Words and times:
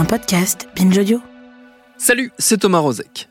Un 0.00 0.06
podcast 0.06 0.66
Binge 0.74 0.96
Audio. 0.96 1.20
Salut, 1.98 2.32
c'est 2.38 2.56
Thomas 2.56 2.78
Rozek. 2.78 3.28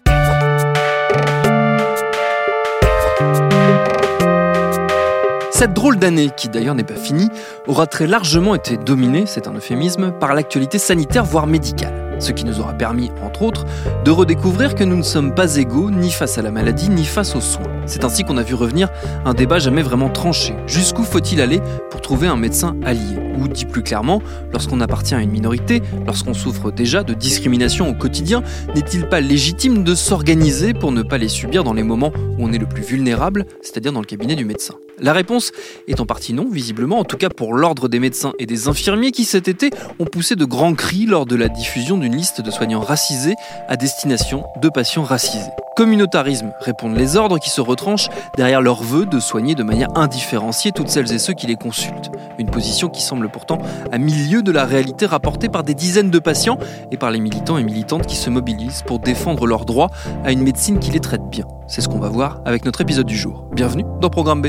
Cette 5.49 5.73
drôle 5.73 5.97
d'année, 5.97 6.29
qui 6.37 6.47
d'ailleurs 6.47 6.75
n'est 6.75 6.83
pas 6.83 6.93
finie, 6.93 7.27
aura 7.65 7.87
très 7.87 8.05
largement 8.05 8.53
été 8.53 8.77
dominée, 8.77 9.23
c'est 9.25 9.47
un 9.47 9.53
euphémisme, 9.53 10.11
par 10.19 10.35
l'actualité 10.35 10.77
sanitaire 10.77 11.23
voire 11.23 11.47
médicale. 11.47 12.09
Ce 12.19 12.33
qui 12.33 12.43
nous 12.43 12.59
aura 12.59 12.73
permis, 12.73 13.09
entre 13.23 13.41
autres, 13.41 13.65
de 14.03 14.11
redécouvrir 14.11 14.75
que 14.75 14.83
nous 14.83 14.97
ne 14.97 15.03
sommes 15.03 15.33
pas 15.33 15.55
égaux 15.55 15.89
ni 15.89 16.11
face 16.11 16.37
à 16.37 16.41
la 16.41 16.51
maladie 16.51 16.89
ni 16.89 17.05
face 17.05 17.35
aux 17.35 17.41
soins. 17.41 17.65
C'est 17.85 18.03
ainsi 18.03 18.23
qu'on 18.25 18.37
a 18.37 18.43
vu 18.43 18.53
revenir 18.53 18.89
un 19.25 19.33
débat 19.33 19.57
jamais 19.57 19.81
vraiment 19.81 20.09
tranché. 20.09 20.53
Jusqu'où 20.67 21.03
faut-il 21.03 21.41
aller 21.41 21.61
trouver 22.09 22.27
un 22.27 22.37
médecin 22.37 22.75
allié 22.83 23.19
Ou 23.37 23.47
dit 23.47 23.65
plus 23.65 23.83
clairement, 23.83 24.19
lorsqu'on 24.51 24.81
appartient 24.81 25.13
à 25.13 25.19
une 25.19 25.29
minorité, 25.29 25.83
lorsqu'on 26.07 26.33
souffre 26.33 26.71
déjà 26.71 27.03
de 27.03 27.13
discrimination 27.13 27.87
au 27.87 27.93
quotidien, 27.93 28.41
n'est-il 28.73 29.07
pas 29.07 29.21
légitime 29.21 29.83
de 29.83 29.93
s'organiser 29.93 30.73
pour 30.73 30.91
ne 30.91 31.03
pas 31.03 31.19
les 31.19 31.27
subir 31.27 31.63
dans 31.63 31.73
les 31.73 31.83
moments 31.83 32.11
où 32.15 32.37
on 32.39 32.51
est 32.51 32.57
le 32.57 32.65
plus 32.65 32.81
vulnérable, 32.81 33.45
c'est-à-dire 33.61 33.91
dans 33.91 33.99
le 33.99 34.07
cabinet 34.07 34.35
du 34.35 34.43
médecin? 34.43 34.73
La 34.99 35.13
réponse 35.13 35.51
est 35.87 35.99
en 35.99 36.07
partie 36.07 36.33
non, 36.33 36.49
visiblement, 36.49 36.97
en 36.97 37.03
tout 37.03 37.17
cas 37.17 37.29
pour 37.29 37.53
l'ordre 37.53 37.87
des 37.87 37.99
médecins 37.99 38.33
et 38.39 38.47
des 38.47 38.67
infirmiers 38.67 39.11
qui 39.11 39.23
cet 39.23 39.47
été 39.47 39.69
ont 39.99 40.05
poussé 40.05 40.35
de 40.35 40.45
grands 40.45 40.73
cris 40.73 41.05
lors 41.05 41.27
de 41.27 41.35
la 41.35 41.47
diffusion 41.47 41.99
d'une 41.99 42.15
liste 42.15 42.41
de 42.41 42.49
soignants 42.49 42.81
racisés 42.81 43.35
à 43.67 43.75
destination 43.75 44.45
de 44.59 44.69
patients 44.69 45.03
racisés. 45.03 45.51
Communautarisme, 45.79 46.51
répondent 46.59 46.97
les 46.97 47.15
ordres 47.15 47.39
qui 47.39 47.49
se 47.49 47.61
retranchent 47.61 48.09
derrière 48.35 48.61
leur 48.61 48.83
vœu 48.83 49.05
de 49.05 49.17
soigner 49.21 49.55
de 49.55 49.63
manière 49.63 49.87
indifférenciée 49.95 50.73
toutes 50.73 50.89
celles 50.89 51.13
et 51.13 51.19
ceux 51.19 51.31
qui 51.31 51.47
les 51.47 51.55
consultent. 51.55 52.11
Une 52.37 52.49
position 52.49 52.89
qui 52.89 53.01
semble 53.01 53.29
pourtant 53.29 53.59
à 53.89 53.97
milieu 53.97 54.41
de 54.41 54.51
la 54.51 54.65
réalité 54.65 55.05
rapportée 55.05 55.47
par 55.47 55.63
des 55.63 55.75
dizaines 55.75 56.09
de 56.09 56.19
patients 56.19 56.57
et 56.91 56.97
par 56.97 57.11
les 57.11 57.21
militants 57.21 57.57
et 57.57 57.63
militantes 57.63 58.07
qui 58.07 58.17
se 58.17 58.29
mobilisent 58.29 58.83
pour 58.85 58.99
défendre 58.99 59.47
leurs 59.47 59.63
droits 59.63 59.87
à 60.25 60.33
une 60.33 60.41
médecine 60.41 60.79
qui 60.79 60.91
les 60.91 60.99
traite 60.99 61.29
bien. 61.29 61.45
C'est 61.69 61.79
ce 61.79 61.87
qu'on 61.87 61.99
va 61.99 62.09
voir 62.09 62.41
avec 62.43 62.65
notre 62.65 62.81
épisode 62.81 63.07
du 63.07 63.15
jour. 63.15 63.45
Bienvenue 63.53 63.85
dans 64.01 64.09
Programme 64.09 64.41
B. 64.41 64.47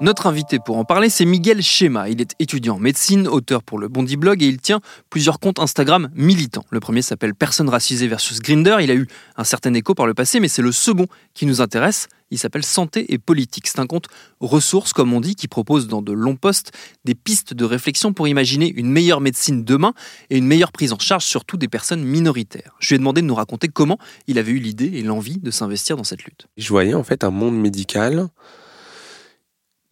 Notre 0.00 0.28
invité 0.28 0.60
pour 0.60 0.78
en 0.78 0.84
parler, 0.84 1.10
c'est 1.10 1.24
Miguel 1.24 1.60
Schema. 1.60 2.08
Il 2.08 2.20
est 2.20 2.36
étudiant 2.38 2.76
en 2.76 2.78
médecine, 2.78 3.26
auteur 3.26 3.64
pour 3.64 3.80
le 3.80 3.88
Bondi 3.88 4.16
Blog 4.16 4.44
et 4.44 4.46
il 4.46 4.60
tient 4.60 4.80
plusieurs 5.10 5.40
comptes 5.40 5.58
Instagram 5.58 6.08
militants. 6.14 6.64
Le 6.70 6.78
premier 6.78 7.02
s'appelle 7.02 7.34
Personne 7.34 7.68
racisée 7.68 8.06
versus 8.06 8.38
Grinder. 8.38 8.76
Il 8.80 8.92
a 8.92 8.94
eu 8.94 9.08
un 9.36 9.42
certain 9.42 9.74
écho 9.74 9.96
par 9.96 10.06
le 10.06 10.14
passé, 10.14 10.38
mais 10.38 10.46
c'est 10.46 10.62
le 10.62 10.70
second 10.70 11.06
qui 11.34 11.46
nous 11.46 11.60
intéresse. 11.60 12.06
Il 12.30 12.38
s'appelle 12.38 12.64
Santé 12.64 13.12
et 13.12 13.18
Politique. 13.18 13.66
C'est 13.66 13.80
un 13.80 13.88
compte 13.88 14.06
ressources, 14.38 14.92
comme 14.92 15.12
on 15.12 15.20
dit, 15.20 15.34
qui 15.34 15.48
propose 15.48 15.88
dans 15.88 16.00
de 16.00 16.12
longs 16.12 16.36
posts 16.36 16.70
des 17.04 17.16
pistes 17.16 17.52
de 17.52 17.64
réflexion 17.64 18.12
pour 18.12 18.28
imaginer 18.28 18.72
une 18.76 18.92
meilleure 18.92 19.20
médecine 19.20 19.64
demain 19.64 19.94
et 20.30 20.38
une 20.38 20.46
meilleure 20.46 20.70
prise 20.70 20.92
en 20.92 21.00
charge, 21.00 21.24
surtout 21.24 21.56
des 21.56 21.66
personnes 21.66 22.04
minoritaires. 22.04 22.76
Je 22.78 22.90
lui 22.90 22.94
ai 22.94 22.98
demandé 22.98 23.20
de 23.20 23.26
nous 23.26 23.34
raconter 23.34 23.66
comment 23.66 23.98
il 24.28 24.38
avait 24.38 24.52
eu 24.52 24.60
l'idée 24.60 24.92
et 24.94 25.02
l'envie 25.02 25.38
de 25.38 25.50
s'investir 25.50 25.96
dans 25.96 26.04
cette 26.04 26.22
lutte. 26.22 26.46
Je 26.56 26.68
voyais 26.68 26.94
en 26.94 27.02
fait 27.02 27.24
un 27.24 27.30
monde 27.30 27.58
médical 27.58 28.28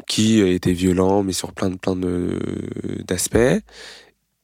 qui 0.07 0.41
était 0.41 0.73
violent, 0.73 1.23
mais 1.23 1.33
sur 1.33 1.53
plein 1.53 1.71
de 1.71 1.77
plein 1.77 1.97
d'aspects. 3.07 3.63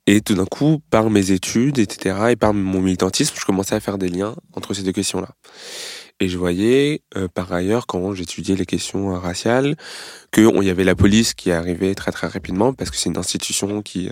Et 0.06 0.20
tout 0.20 0.34
d'un 0.34 0.46
coup, 0.46 0.82
par 0.90 1.10
mes 1.10 1.30
études, 1.30 1.78
etc., 1.78 2.16
et 2.30 2.36
par 2.36 2.52
mon 2.52 2.80
militantisme, 2.80 3.36
je 3.38 3.44
commençais 3.44 3.76
à 3.76 3.80
faire 3.80 3.98
des 3.98 4.08
liens 4.08 4.34
entre 4.54 4.74
ces 4.74 4.82
deux 4.82 4.92
questions-là. 4.92 5.28
Et 6.18 6.28
je 6.28 6.36
voyais, 6.38 7.02
euh, 7.16 7.28
par 7.28 7.52
ailleurs, 7.52 7.86
quand 7.86 8.12
j'étudiais 8.12 8.56
les 8.56 8.66
questions 8.66 9.18
raciales, 9.18 9.76
qu'il 10.32 10.62
y 10.62 10.70
avait 10.70 10.84
la 10.84 10.96
police 10.96 11.34
qui 11.34 11.52
arrivait 11.52 11.94
très 11.94 12.10
très 12.10 12.26
rapidement, 12.26 12.72
parce 12.72 12.90
que 12.90 12.96
c'est 12.96 13.10
une 13.10 13.18
institution 13.18 13.80
qui, 13.82 14.10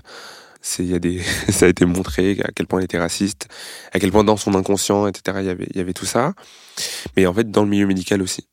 c'est, 0.60 0.84
y 0.84 0.94
a 0.94 1.00
des, 1.00 1.20
ça 1.48 1.66
a 1.66 1.68
été 1.68 1.84
montré 1.84 2.38
à 2.44 2.50
quel 2.54 2.66
point 2.66 2.78
elle 2.78 2.84
était 2.84 2.98
raciste, 2.98 3.48
à 3.92 3.98
quel 3.98 4.12
point 4.12 4.24
dans 4.24 4.36
son 4.36 4.54
inconscient, 4.54 5.08
etc., 5.08 5.38
il 5.40 5.46
y 5.46 5.50
avait, 5.50 5.68
y 5.74 5.80
avait 5.80 5.92
tout 5.92 6.06
ça. 6.06 6.34
Mais 7.16 7.26
en 7.26 7.34
fait, 7.34 7.50
dans 7.50 7.62
le 7.64 7.68
milieu 7.68 7.86
médical 7.86 8.22
aussi. 8.22 8.46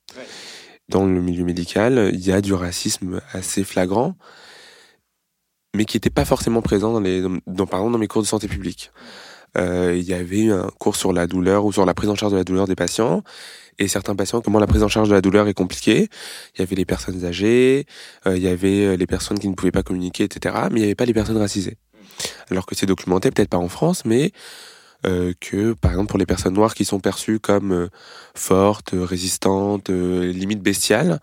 Dans 0.89 1.05
le 1.05 1.21
milieu 1.21 1.43
médical, 1.43 2.11
il 2.13 2.25
y 2.25 2.31
a 2.31 2.41
du 2.41 2.53
racisme 2.53 3.21
assez 3.33 3.63
flagrant, 3.63 4.15
mais 5.75 5.85
qui 5.85 5.97
n'était 5.97 6.09
pas 6.09 6.25
forcément 6.25 6.61
présent 6.61 6.93
dans 6.93 6.99
les, 6.99 7.21
dans, 7.21 7.67
par 7.67 7.79
exemple, 7.79 7.93
dans 7.93 7.99
mes 7.99 8.07
cours 8.07 8.21
de 8.21 8.27
santé 8.27 8.47
publique. 8.47 8.91
Euh, 9.57 9.95
il 9.97 10.03
y 10.03 10.13
avait 10.13 10.49
un 10.49 10.69
cours 10.79 10.95
sur 10.95 11.13
la 11.13 11.25
douleur 11.27 11.65
ou 11.65 11.71
sur 11.71 11.85
la 11.85 11.93
prise 11.93 12.09
en 12.09 12.15
charge 12.15 12.33
de 12.33 12.37
la 12.37 12.43
douleur 12.43 12.67
des 12.67 12.75
patients. 12.75 13.23
Et 13.79 13.87
certains 13.87 14.15
patients, 14.15 14.41
comment 14.41 14.59
la 14.59 14.67
prise 14.67 14.83
en 14.83 14.87
charge 14.87 15.09
de 15.09 15.13
la 15.13 15.21
douleur 15.21 15.47
est 15.47 15.53
compliquée. 15.53 16.09
Il 16.55 16.59
y 16.59 16.61
avait 16.63 16.75
les 16.75 16.85
personnes 16.85 17.25
âgées, 17.25 17.85
euh, 18.25 18.35
il 18.35 18.43
y 18.43 18.47
avait 18.47 18.85
euh, 18.85 18.95
les 18.97 19.05
personnes 19.05 19.39
qui 19.39 19.47
ne 19.47 19.53
pouvaient 19.53 19.71
pas 19.71 19.83
communiquer, 19.83 20.23
etc. 20.23 20.55
Mais 20.71 20.79
il 20.79 20.81
n'y 20.81 20.85
avait 20.85 20.95
pas 20.95 21.05
les 21.05 21.13
personnes 21.13 21.37
racisées. 21.37 21.77
Alors 22.49 22.65
que 22.65 22.75
c'est 22.75 22.87
documenté, 22.87 23.29
peut-être 23.29 23.49
pas 23.49 23.57
en 23.57 23.69
France, 23.69 24.03
mais 24.05 24.31
euh, 25.05 25.33
que, 25.39 25.73
par 25.73 25.91
exemple, 25.91 26.09
pour 26.09 26.19
les 26.19 26.25
personnes 26.25 26.53
noires 26.53 26.73
qui 26.73 26.83
sont 26.83 26.99
perçues 26.99 27.39
comme 27.39 27.71
euh, 27.71 27.87
fortes, 28.35 28.91
résistantes, 28.93 29.89
euh, 29.89 30.31
limite 30.31 30.61
bestiales, 30.61 31.19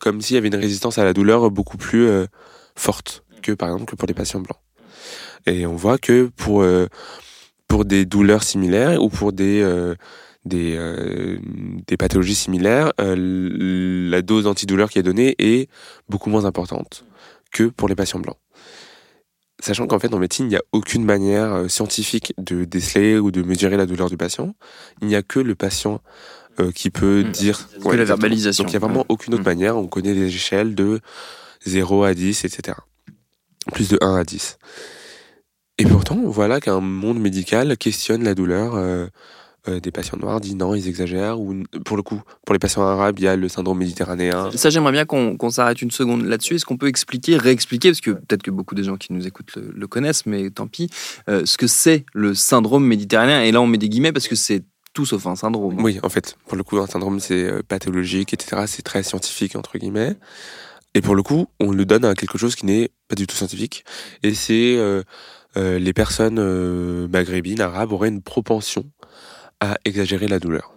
comme 0.00 0.20
s'il 0.20 0.34
y 0.34 0.38
avait 0.38 0.48
une 0.48 0.54
résistance 0.54 0.98
à 0.98 1.04
la 1.04 1.12
douleur 1.12 1.50
beaucoup 1.50 1.76
plus 1.76 2.08
forte 2.74 3.22
que, 3.42 3.52
par 3.52 3.68
exemple, 3.68 3.84
que 3.90 3.96
pour 3.96 4.08
les 4.08 4.14
patients 4.14 4.40
blancs. 4.40 4.58
Et 5.46 5.66
on 5.66 5.76
voit 5.76 5.98
que 5.98 6.30
pour 6.36 6.64
pour 7.68 7.84
des 7.84 8.06
douleurs 8.06 8.42
similaires 8.42 9.02
ou 9.02 9.10
pour 9.10 9.34
des 9.34 9.62
des, 10.46 11.38
des 11.86 11.96
pathologies 11.98 12.34
similaires, 12.34 12.92
la 12.98 14.22
dose 14.22 14.44
d'antidouleur 14.44 14.88
qui 14.88 14.98
est 14.98 15.02
donnée 15.02 15.34
est 15.38 15.68
beaucoup 16.08 16.30
moins 16.30 16.46
importante 16.46 17.04
que 17.52 17.64
pour 17.64 17.86
les 17.86 17.94
patients 17.94 18.20
blancs. 18.20 18.38
Sachant 19.62 19.86
qu'en 19.86 19.98
fait, 19.98 20.12
en 20.14 20.18
médecine, 20.18 20.46
il 20.46 20.50
n'y 20.50 20.56
a 20.56 20.62
aucune 20.72 21.04
manière 21.04 21.52
euh, 21.52 21.68
scientifique 21.68 22.32
de 22.38 22.64
déceler 22.64 23.18
ou 23.18 23.30
de 23.30 23.42
mesurer 23.42 23.76
la 23.76 23.86
douleur 23.86 24.08
du 24.08 24.16
patient. 24.16 24.54
Il 25.02 25.08
n'y 25.08 25.16
a 25.16 25.22
que 25.22 25.38
le 25.38 25.54
patient 25.54 26.00
euh, 26.58 26.72
qui 26.72 26.90
peut 26.90 27.24
mmh. 27.24 27.30
dire... 27.30 27.68
Ouais, 27.84 27.96
la 27.96 28.04
verbalisation. 28.04 28.64
Donc 28.64 28.72
il 28.72 28.76
n'y 28.78 28.82
a 28.82 28.86
vraiment 28.86 29.04
aucune 29.08 29.34
autre 29.34 29.42
mmh. 29.42 29.46
manière. 29.46 29.76
On 29.76 29.86
connaît 29.86 30.14
des 30.14 30.26
échelles 30.26 30.74
de 30.74 31.00
0 31.66 32.04
à 32.04 32.14
10, 32.14 32.44
etc. 32.44 32.78
Plus 33.72 33.88
de 33.90 33.98
1 34.00 34.16
à 34.16 34.24
10. 34.24 34.58
Et 35.78 35.84
pourtant, 35.84 36.18
voilà 36.24 36.60
qu'un 36.60 36.80
monde 36.80 37.18
médical 37.18 37.76
questionne 37.76 38.22
la 38.22 38.34
douleur 38.34 38.74
euh, 38.74 39.06
euh, 39.68 39.80
des 39.80 39.90
patients 39.90 40.18
noirs 40.18 40.40
dit 40.40 40.54
non, 40.54 40.74
ils 40.74 40.88
exagèrent. 40.88 41.40
Ou 41.40 41.62
pour 41.84 41.96
le 41.96 42.02
coup, 42.02 42.22
pour 42.44 42.52
les 42.52 42.58
patients 42.58 42.82
arabes, 42.82 43.18
il 43.18 43.24
y 43.24 43.28
a 43.28 43.36
le 43.36 43.48
syndrome 43.48 43.78
méditerranéen. 43.78 44.50
Ça, 44.54 44.70
j'aimerais 44.70 44.92
bien 44.92 45.04
qu'on 45.04 45.50
s'arrête 45.50 45.82
une 45.82 45.90
seconde 45.90 46.24
là-dessus. 46.24 46.54
Est-ce 46.54 46.64
qu'on 46.64 46.76
peut 46.76 46.88
expliquer, 46.88 47.36
réexpliquer, 47.36 47.90
parce 47.90 48.00
que 48.00 48.12
peut-être 48.12 48.42
que 48.42 48.50
beaucoup 48.50 48.74
des 48.74 48.84
gens 48.84 48.96
qui 48.96 49.12
nous 49.12 49.26
écoutent 49.26 49.54
le, 49.56 49.72
le 49.74 49.86
connaissent, 49.86 50.26
mais 50.26 50.50
tant 50.50 50.66
pis, 50.66 50.90
euh, 51.28 51.44
ce 51.44 51.56
que 51.56 51.66
c'est 51.66 52.04
le 52.12 52.34
syndrome 52.34 52.84
méditerranéen? 52.84 53.42
Et 53.42 53.52
là, 53.52 53.60
on 53.60 53.66
met 53.66 53.78
des 53.78 53.88
guillemets 53.88 54.12
parce 54.12 54.28
que 54.28 54.36
c'est 54.36 54.64
tout 54.92 55.06
sauf 55.06 55.26
un 55.26 55.36
syndrome. 55.36 55.80
Oui, 55.82 56.00
en 56.02 56.08
fait, 56.08 56.36
pour 56.46 56.56
le 56.56 56.64
coup, 56.64 56.78
un 56.78 56.86
syndrome, 56.86 57.20
c'est 57.20 57.44
euh, 57.44 57.62
pathologique, 57.66 58.34
etc. 58.34 58.62
C'est 58.66 58.82
très 58.82 59.02
scientifique, 59.02 59.56
entre 59.56 59.78
guillemets. 59.78 60.16
Et 60.94 61.00
pour 61.00 61.14
le 61.14 61.22
coup, 61.22 61.46
on 61.60 61.70
le 61.70 61.84
donne 61.84 62.04
à 62.04 62.14
quelque 62.14 62.38
chose 62.38 62.56
qui 62.56 62.66
n'est 62.66 62.90
pas 63.08 63.14
du 63.14 63.26
tout 63.26 63.36
scientifique. 63.36 63.84
Et 64.22 64.34
c'est 64.34 64.76
euh, 64.76 65.02
euh, 65.56 65.78
les 65.78 65.92
personnes 65.92 66.38
euh, 66.38 67.06
maghrébines, 67.08 67.60
arabes, 67.60 67.92
auraient 67.92 68.08
une 68.08 68.22
propension 68.22 68.84
à 69.60 69.76
exagérer 69.84 70.28
la 70.28 70.38
douleur. 70.38 70.74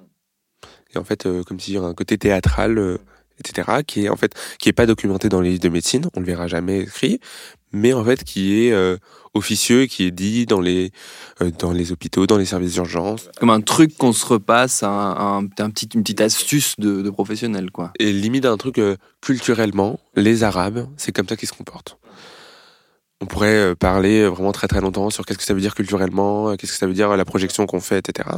Et 0.94 0.98
en 0.98 1.04
fait, 1.04 1.26
euh, 1.26 1.44
comme 1.44 1.60
si 1.60 1.78
un 1.78 1.94
côté 1.94 2.18
théâtral, 2.18 2.78
euh, 2.78 2.98
etc., 3.40 3.80
qui 3.86 4.06
est 4.06 4.10
en 4.10 4.16
fait 4.16 4.34
qui 4.60 4.70
est 4.70 4.74
pas 4.74 4.86
documenté 4.86 5.30
dans 5.30 5.42
les 5.42 5.50
livres 5.52 5.62
de 5.62 5.70
médecine, 5.70 6.08
on 6.16 6.20
le 6.20 6.26
verra 6.26 6.48
jamais 6.48 6.82
écrit, 6.82 7.20
mais 7.72 7.94
en 7.94 8.04
fait 8.06 8.24
qui 8.24 8.66
est 8.66 8.72
euh, 8.72 8.98
officieux, 9.34 9.88
qui 9.88 10.04
est 10.06 10.12
dit 10.12 10.46
dans 10.46 10.62
les 10.62 10.92
dans 11.58 11.72
les 11.72 11.92
hôpitaux, 11.92 12.28
dans 12.28 12.38
les 12.38 12.46
services 12.46 12.74
d'urgence, 12.74 13.30
Comme 13.40 13.50
un 13.50 13.62
truc 13.62 13.98
qu'on 13.98 14.14
se 14.14 14.26
repasse, 14.26 14.84
un, 14.84 14.90
un, 14.90 15.40
un 15.40 15.70
petit, 15.72 15.90
une 15.96 16.04
petite 16.04 16.22
astuce 16.22 16.76
de, 16.78 17.02
de 17.02 17.10
professionnel, 17.10 17.72
quoi. 17.72 17.92
et 17.98 18.14
limite 18.14 18.46
un 18.46 18.58
truc 18.58 18.80
culturellement, 19.22 20.00
les 20.16 20.44
Arabes, 20.44 20.88
c'est 20.98 21.12
comme 21.12 21.28
ça 21.28 21.36
qu'ils 21.36 21.50
se 21.50 21.54
comportent. 21.54 21.98
On 23.22 23.26
pourrait 23.26 23.56
euh, 23.56 23.76
parler 23.76 24.22
euh, 24.22 24.30
vraiment 24.30 24.52
très 24.52 24.68
très 24.68 24.82
longtemps 24.82 25.10
sur 25.10 25.26
qu'est-ce 25.26 25.38
que 25.38 25.44
ça 25.44 25.54
veut 25.54 25.62
dire 25.62 25.76
culturellement, 25.76 26.50
euh, 26.50 26.56
qu'est-ce 26.56 26.74
que 26.74 26.78
ça 26.78 26.88
veut 26.88 26.94
dire 26.94 27.16
la 27.16 27.26
projection 27.26 27.66
qu'on 27.66 27.80
fait, 27.80 28.00
etc. 28.00 28.30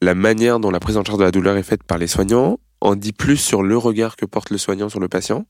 La 0.00 0.14
manière 0.14 0.58
dont 0.58 0.70
la 0.70 0.80
prise 0.80 0.96
en 0.96 1.04
charge 1.04 1.18
de 1.18 1.24
la 1.24 1.30
douleur 1.30 1.56
est 1.56 1.62
faite 1.62 1.84
par 1.84 1.98
les 1.98 2.06
soignants 2.06 2.58
en 2.80 2.96
dit 2.96 3.12
plus 3.12 3.36
sur 3.36 3.62
le 3.62 3.78
regard 3.78 4.16
que 4.16 4.26
porte 4.26 4.50
le 4.50 4.58
soignant 4.58 4.88
sur 4.88 5.00
le 5.00 5.08
patient 5.08 5.46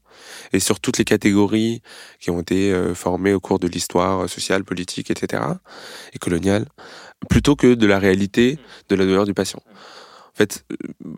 et 0.53 0.61
sur 0.61 0.79
toutes 0.79 0.99
les 0.99 1.05
catégories 1.05 1.83
qui 2.21 2.31
ont 2.31 2.41
été 2.41 2.73
formées 2.95 3.33
au 3.33 3.41
cours 3.41 3.59
de 3.59 3.67
l'histoire 3.67 4.29
sociale, 4.29 4.63
politique, 4.63 5.11
etc. 5.11 5.43
et 6.13 6.19
coloniale, 6.19 6.67
plutôt 7.29 7.57
que 7.57 7.75
de 7.75 7.87
la 7.89 7.99
réalité 7.99 8.61
de 8.89 8.95
la 8.95 9.05
douleur 9.05 9.25
du 9.25 9.35
patient. 9.35 9.59
En 9.67 10.37
fait, 10.37 10.65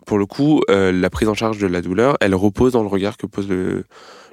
pour 0.07 0.17
le 0.17 0.25
coup, 0.25 0.61
la 0.69 1.09
prise 1.11 1.27
en 1.27 1.35
charge 1.35 1.59
de 1.59 1.67
la 1.67 1.81
douleur, 1.81 2.17
elle 2.19 2.33
repose 2.33 2.73
dans 2.73 2.81
le 2.81 2.87
regard 2.87 3.17
que 3.17 3.27
pose 3.27 3.47
le, 3.47 3.85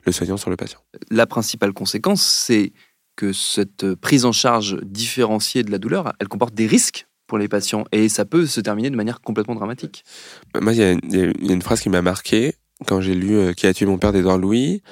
le 0.06 0.12
soignant 0.12 0.36
sur 0.36 0.50
le 0.50 0.56
patient. 0.56 0.78
La 1.10 1.26
principale 1.26 1.72
conséquence, 1.72 2.22
c'est 2.22 2.72
que 3.16 3.32
cette 3.32 3.94
prise 3.94 4.24
en 4.24 4.32
charge 4.32 4.78
différenciée 4.82 5.62
de 5.62 5.70
la 5.70 5.78
douleur, 5.78 6.12
elle 6.18 6.28
comporte 6.28 6.54
des 6.54 6.66
risques 6.66 7.06
pour 7.26 7.38
les 7.38 7.48
patients 7.48 7.84
et 7.92 8.08
ça 8.08 8.24
peut 8.24 8.46
se 8.46 8.60
terminer 8.60 8.90
de 8.90 8.96
manière 8.96 9.20
complètement 9.20 9.54
dramatique. 9.54 10.04
Moi, 10.60 10.72
il 10.72 10.78
y, 10.78 10.82
a 10.82 10.92
il 10.92 11.16
y 11.16 11.20
a 11.22 11.32
il 11.38 11.46
y 11.46 11.50
a 11.50 11.54
une 11.54 11.62
phrase 11.62 11.80
qui 11.80 11.88
m'a 11.88 12.02
marqué 12.02 12.54
quand 12.86 13.00
j'ai 13.00 13.14
lu 13.14 13.36
euh, 13.36 13.52
Qui 13.52 13.66
a 13.66 13.74
tué 13.74 13.86
mon 13.86 13.98
père 13.98 14.12
d'Edouard 14.12 14.38
Louis. 14.38 14.82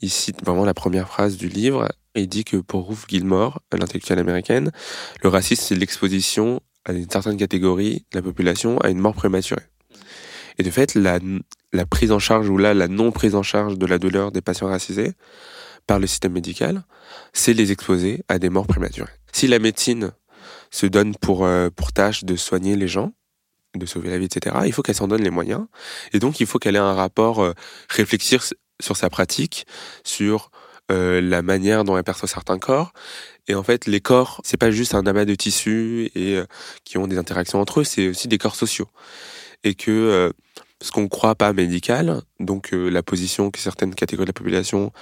Il 0.00 0.10
cite 0.10 0.44
vraiment 0.44 0.64
la 0.64 0.74
première 0.74 1.08
phrase 1.08 1.36
du 1.36 1.48
livre 1.48 1.88
et 2.14 2.22
il 2.22 2.28
dit 2.28 2.44
que 2.44 2.56
pour 2.56 2.88
Ruth 2.88 3.06
Gilmore, 3.08 3.62
l'intellectuelle 3.72 4.18
américaine, 4.18 4.72
le 5.22 5.28
racisme, 5.28 5.62
c'est 5.62 5.74
l'exposition 5.74 6.60
à 6.84 6.92
une 6.92 7.08
certaine 7.08 7.36
catégorie 7.36 8.04
de 8.10 8.18
la 8.18 8.22
population 8.22 8.78
à 8.78 8.90
une 8.90 8.98
mort 8.98 9.14
prématurée. 9.14 9.62
Et 10.58 10.62
de 10.62 10.70
fait, 10.70 10.94
la, 10.94 11.18
la 11.72 11.86
prise 11.86 12.12
en 12.12 12.18
charge 12.18 12.48
ou 12.48 12.58
là, 12.58 12.74
la 12.74 12.88
non 12.88 13.12
prise 13.12 13.34
en 13.34 13.42
charge 13.42 13.78
de 13.78 13.86
la 13.86 13.98
douleur 13.98 14.32
des 14.32 14.40
patients 14.40 14.68
racisés 14.68 15.12
par 15.86 15.98
le 15.98 16.06
système 16.06 16.32
médical, 16.32 16.84
c'est 17.32 17.52
les 17.52 17.72
exposer 17.72 18.24
à 18.28 18.38
des 18.38 18.48
morts 18.48 18.66
prématurées. 18.66 19.12
Si 19.32 19.46
la 19.46 19.58
médecine 19.58 20.12
se 20.70 20.86
donne 20.86 21.14
pour, 21.14 21.44
euh, 21.44 21.68
pour 21.70 21.92
tâche 21.92 22.24
de 22.24 22.34
soigner 22.36 22.76
les 22.76 22.88
gens, 22.88 23.12
de 23.74 23.86
sauver 23.86 24.10
la 24.10 24.18
vie, 24.18 24.26
etc., 24.26 24.56
il 24.64 24.72
faut 24.72 24.82
qu'elle 24.82 24.94
s'en 24.94 25.08
donne 25.08 25.22
les 25.22 25.30
moyens. 25.30 25.66
Et 26.12 26.18
donc, 26.18 26.40
il 26.40 26.46
faut 26.46 26.58
qu'elle 26.58 26.76
ait 26.76 26.80
un 26.80 26.94
rapport, 26.94 27.40
euh, 27.40 27.52
réfléchir 27.88 28.42
sur 28.80 28.96
sa 28.96 29.10
pratique, 29.10 29.66
sur 30.04 30.50
euh, 30.92 31.20
la 31.20 31.42
manière 31.42 31.82
dont 31.82 31.96
elle 31.96 32.04
perçoit 32.04 32.28
certains 32.28 32.58
corps. 32.58 32.92
Et 33.48 33.54
en 33.54 33.62
fait, 33.62 33.86
les 33.86 34.00
corps, 34.00 34.40
c'est 34.44 34.56
pas 34.56 34.70
juste 34.70 34.94
un 34.94 35.04
amas 35.06 35.24
de 35.24 35.34
tissus 35.34 36.10
et 36.14 36.36
euh, 36.36 36.46
qui 36.84 36.96
ont 36.96 37.08
des 37.08 37.18
interactions 37.18 37.60
entre 37.60 37.80
eux, 37.80 37.84
c'est 37.84 38.08
aussi 38.08 38.28
des 38.28 38.38
corps 38.38 38.54
sociaux. 38.54 38.88
Et 39.66 39.74
que 39.74 39.90
euh, 39.90 40.30
ce 40.80 40.92
qu'on 40.92 41.08
croit 41.08 41.34
pas 41.34 41.52
médical, 41.52 42.22
donc 42.38 42.72
euh, 42.72 42.88
la 42.88 43.02
position 43.02 43.50
que 43.50 43.58
certaines 43.58 43.96
catégories 43.96 44.26
de 44.26 44.30
la 44.30 44.32
population 44.32 44.92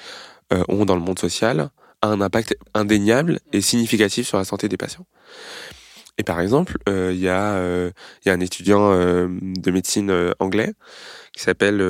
euh, 0.54 0.64
ont 0.68 0.86
dans 0.86 0.94
le 0.94 1.02
monde 1.02 1.18
social, 1.18 1.68
a 2.00 2.08
un 2.08 2.22
impact 2.22 2.56
indéniable 2.72 3.40
et 3.52 3.60
significatif 3.60 4.26
sur 4.26 4.38
la 4.38 4.44
santé 4.44 4.70
des 4.70 4.78
patients. 4.78 5.04
Et 6.16 6.22
par 6.22 6.40
exemple, 6.40 6.78
il 6.86 7.18
y, 7.18 7.28
a, 7.28 7.56
un 8.26 8.40
étudiant 8.40 8.90
de 8.92 9.70
médecine 9.70 10.32
anglais 10.38 10.72
qui 11.32 11.42
s'appelle 11.42 11.82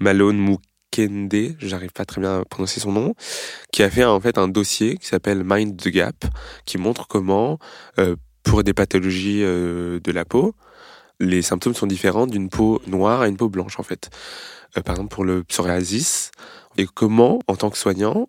Malone 0.00 0.38
Mukende, 0.38 1.56
j'arrive 1.60 1.92
pas 1.92 2.04
très 2.04 2.20
bien 2.20 2.40
à 2.40 2.44
prononcer 2.44 2.80
son 2.80 2.90
nom, 2.90 3.14
qui 3.72 3.84
a 3.84 3.90
fait 3.90 4.04
en 4.04 4.20
fait 4.20 4.38
un 4.38 4.48
dossier 4.48 4.96
qui 4.96 5.06
s'appelle 5.06 5.44
Mind 5.44 5.80
the 5.80 5.88
Gap, 5.88 6.24
qui 6.64 6.78
montre 6.78 7.06
comment 7.06 7.60
pour 8.42 8.64
des 8.64 8.74
pathologies 8.74 9.42
de 9.42 10.12
la 10.12 10.24
peau, 10.24 10.56
les 11.20 11.42
symptômes 11.42 11.74
sont 11.74 11.86
différents 11.86 12.26
d'une 12.26 12.48
peau 12.48 12.80
noire 12.86 13.22
à 13.22 13.28
une 13.28 13.36
peau 13.36 13.48
blanche 13.48 13.78
en 13.78 13.82
fait. 13.82 14.10
Euh, 14.76 14.82
par 14.82 14.94
exemple 14.94 15.14
pour 15.14 15.24
le 15.24 15.44
psoriasis, 15.44 16.30
et 16.76 16.86
comment 16.86 17.40
en 17.46 17.56
tant 17.56 17.70
que 17.70 17.78
soignant, 17.78 18.28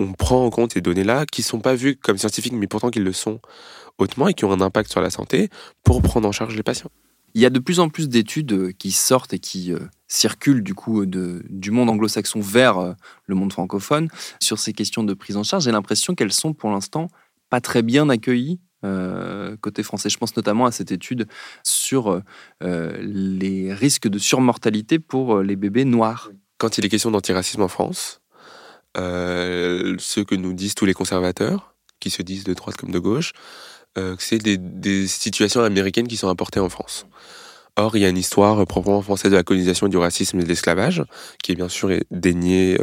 on 0.00 0.12
prend 0.12 0.44
en 0.44 0.50
compte 0.50 0.72
ces 0.72 0.80
données-là 0.80 1.26
qui 1.26 1.42
sont 1.42 1.60
pas 1.60 1.74
vues 1.74 1.96
comme 1.96 2.18
scientifiques 2.18 2.52
mais 2.52 2.66
pourtant 2.66 2.90
qu'ils 2.90 3.04
le 3.04 3.12
sont 3.12 3.40
hautement 3.98 4.28
et 4.28 4.34
qui 4.34 4.44
ont 4.44 4.52
un 4.52 4.60
impact 4.60 4.90
sur 4.90 5.00
la 5.00 5.10
santé 5.10 5.50
pour 5.84 6.02
prendre 6.02 6.28
en 6.28 6.32
charge 6.32 6.56
les 6.56 6.62
patients? 6.62 6.90
Il 7.34 7.42
y 7.42 7.46
a 7.46 7.50
de 7.50 7.58
plus 7.58 7.80
en 7.80 7.88
plus 7.88 8.08
d'études 8.08 8.52
euh, 8.52 8.72
qui 8.78 8.92
sortent 8.92 9.34
et 9.34 9.40
qui 9.40 9.72
euh, 9.72 9.80
circulent 10.06 10.62
du 10.62 10.74
coup 10.74 11.04
du 11.04 11.70
monde 11.72 11.90
anglo-saxon 11.90 12.40
vers 12.40 12.94
le 13.26 13.34
monde 13.34 13.52
francophone 13.52 14.08
sur 14.40 14.60
ces 14.60 14.72
questions 14.72 15.02
de 15.02 15.14
prise 15.14 15.36
en 15.36 15.42
charge. 15.42 15.64
J'ai 15.64 15.72
l'impression 15.72 16.14
qu'elles 16.14 16.32
sont 16.32 16.54
pour 16.54 16.70
l'instant 16.70 17.08
pas 17.50 17.60
très 17.60 17.82
bien 17.82 18.08
accueillies 18.08 18.60
euh, 18.84 19.56
côté 19.60 19.82
français. 19.82 20.10
Je 20.10 20.18
pense 20.18 20.36
notamment 20.36 20.66
à 20.66 20.72
cette 20.72 20.92
étude 20.92 21.26
sur 21.62 22.20
euh, 22.62 22.92
les 23.00 23.72
risques 23.72 24.08
de 24.08 24.18
surmortalité 24.18 24.98
pour 24.98 25.36
euh, 25.36 25.42
les 25.42 25.56
bébés 25.56 25.84
noirs. 25.84 26.30
Quand 26.58 26.76
il 26.76 26.84
est 26.84 26.88
question 26.88 27.10
d'antiracisme 27.10 27.62
en 27.62 27.68
France, 27.68 28.20
ce 28.96 30.20
que 30.20 30.34
nous 30.34 30.52
disent 30.52 30.74
tous 30.74 30.84
les 30.84 30.94
conservateurs, 30.94 31.74
qui 31.98 32.10
se 32.10 32.22
disent 32.22 32.44
de 32.44 32.54
droite 32.54 32.76
comme 32.76 32.92
de 32.92 32.98
gauche, 32.98 33.32
c'est 34.18 34.38
des, 34.38 34.56
des 34.56 35.06
situations 35.08 35.62
américaines 35.62 36.06
qui 36.06 36.16
sont 36.16 36.28
importées 36.28 36.60
en 36.60 36.68
France. 36.68 37.06
Or, 37.76 37.96
il 37.96 38.02
y 38.02 38.04
a 38.04 38.08
une 38.08 38.16
histoire 38.16 38.64
proprement 38.66 39.02
française 39.02 39.32
de 39.32 39.36
la 39.36 39.42
colonisation, 39.42 39.88
du 39.88 39.96
racisme 39.96 40.38
et 40.38 40.44
de 40.44 40.48
l'esclavage, 40.48 41.02
qui 41.42 41.52
est 41.52 41.54
bien 41.56 41.68
sûr 41.68 41.90
déniée 42.12 42.78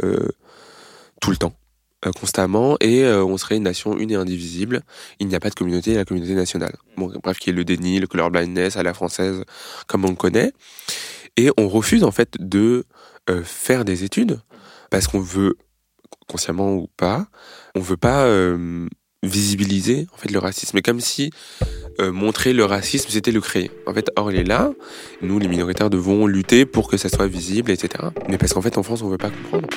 tout 1.22 1.30
le 1.30 1.36
temps, 1.38 1.54
constamment, 2.10 2.76
et 2.80 3.04
euh, 3.04 3.24
on 3.24 3.36
serait 3.38 3.56
une 3.56 3.62
nation 3.62 3.96
une 3.96 4.10
et 4.10 4.16
indivisible. 4.16 4.82
Il 5.20 5.28
n'y 5.28 5.34
a 5.34 5.40
pas 5.40 5.50
de 5.50 5.54
communauté, 5.54 5.94
la 5.94 6.04
communauté 6.04 6.34
nationale. 6.34 6.74
Bon, 6.96 7.12
bref, 7.22 7.38
qui 7.38 7.50
est 7.50 7.52
le 7.52 7.64
déni, 7.64 8.00
le 8.00 8.06
colorblindness 8.06 8.76
à 8.76 8.82
la 8.82 8.94
française, 8.94 9.44
comme 9.86 10.04
on 10.04 10.10
le 10.10 10.16
connaît. 10.16 10.52
Et 11.36 11.50
on 11.56 11.68
refuse 11.68 12.04
en 12.04 12.10
fait 12.10 12.36
de 12.38 12.84
euh, 13.30 13.42
faire 13.44 13.84
des 13.84 14.04
études 14.04 14.40
parce 14.90 15.06
qu'on 15.06 15.20
veut, 15.20 15.56
consciemment 16.28 16.74
ou 16.74 16.88
pas, 16.96 17.26
on 17.74 17.80
veut 17.80 17.96
pas 17.96 18.24
euh, 18.24 18.86
visibiliser 19.22 20.06
en 20.12 20.16
fait 20.16 20.30
le 20.30 20.38
racisme. 20.38 20.72
Mais 20.74 20.82
comme 20.82 21.00
si 21.00 21.30
euh, 22.00 22.10
montrer 22.10 22.52
le 22.52 22.64
racisme 22.64 23.10
c'était 23.10 23.32
le 23.32 23.40
créer. 23.40 23.70
En 23.86 23.94
fait, 23.94 24.10
or 24.16 24.32
il 24.32 24.38
est 24.38 24.44
là. 24.44 24.72
Nous, 25.20 25.38
les 25.38 25.48
minoritaires, 25.48 25.90
devons 25.90 26.26
lutter 26.26 26.66
pour 26.66 26.88
que 26.88 26.96
ça 26.96 27.08
soit 27.08 27.26
visible, 27.26 27.70
etc. 27.70 28.04
Mais 28.28 28.38
parce 28.38 28.52
qu'en 28.52 28.62
fait, 28.62 28.78
en 28.78 28.82
France, 28.82 29.02
on 29.02 29.08
veut 29.08 29.18
pas 29.18 29.30
comprendre. 29.30 29.68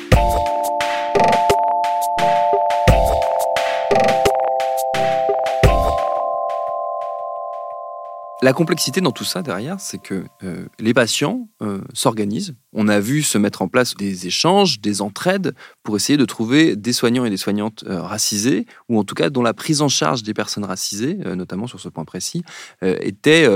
La 8.45 8.53
complexité 8.53 9.01
dans 9.01 9.11
tout 9.11 9.23
ça 9.23 9.41
derrière, 9.41 9.79
c'est 9.79 9.97
que 9.97 10.23
euh, 10.43 10.67
les 10.77 10.93
patients 10.93 11.49
euh, 11.63 11.81
s'organisent. 11.95 12.53
On 12.73 12.87
a 12.87 12.99
vu 12.99 13.23
se 13.23 13.39
mettre 13.39 13.63
en 13.63 13.67
place 13.67 13.95
des 13.95 14.27
échanges, 14.27 14.79
des 14.79 15.01
entraides 15.01 15.55
pour 15.81 15.95
essayer 15.95 16.15
de 16.15 16.25
trouver 16.25 16.75
des 16.75 16.93
soignants 16.93 17.25
et 17.25 17.31
des 17.31 17.37
soignantes 17.37 17.83
euh, 17.87 17.99
racisés, 18.03 18.67
ou 18.87 18.99
en 18.99 19.03
tout 19.03 19.15
cas 19.15 19.31
dont 19.31 19.41
la 19.41 19.55
prise 19.55 19.81
en 19.81 19.89
charge 19.89 20.21
des 20.21 20.35
personnes 20.35 20.63
racisées, 20.63 21.15
notamment 21.35 21.65
sur 21.65 21.79
ce 21.79 21.89
point 21.89 22.05
précis, 22.05 22.43
était 22.83 23.49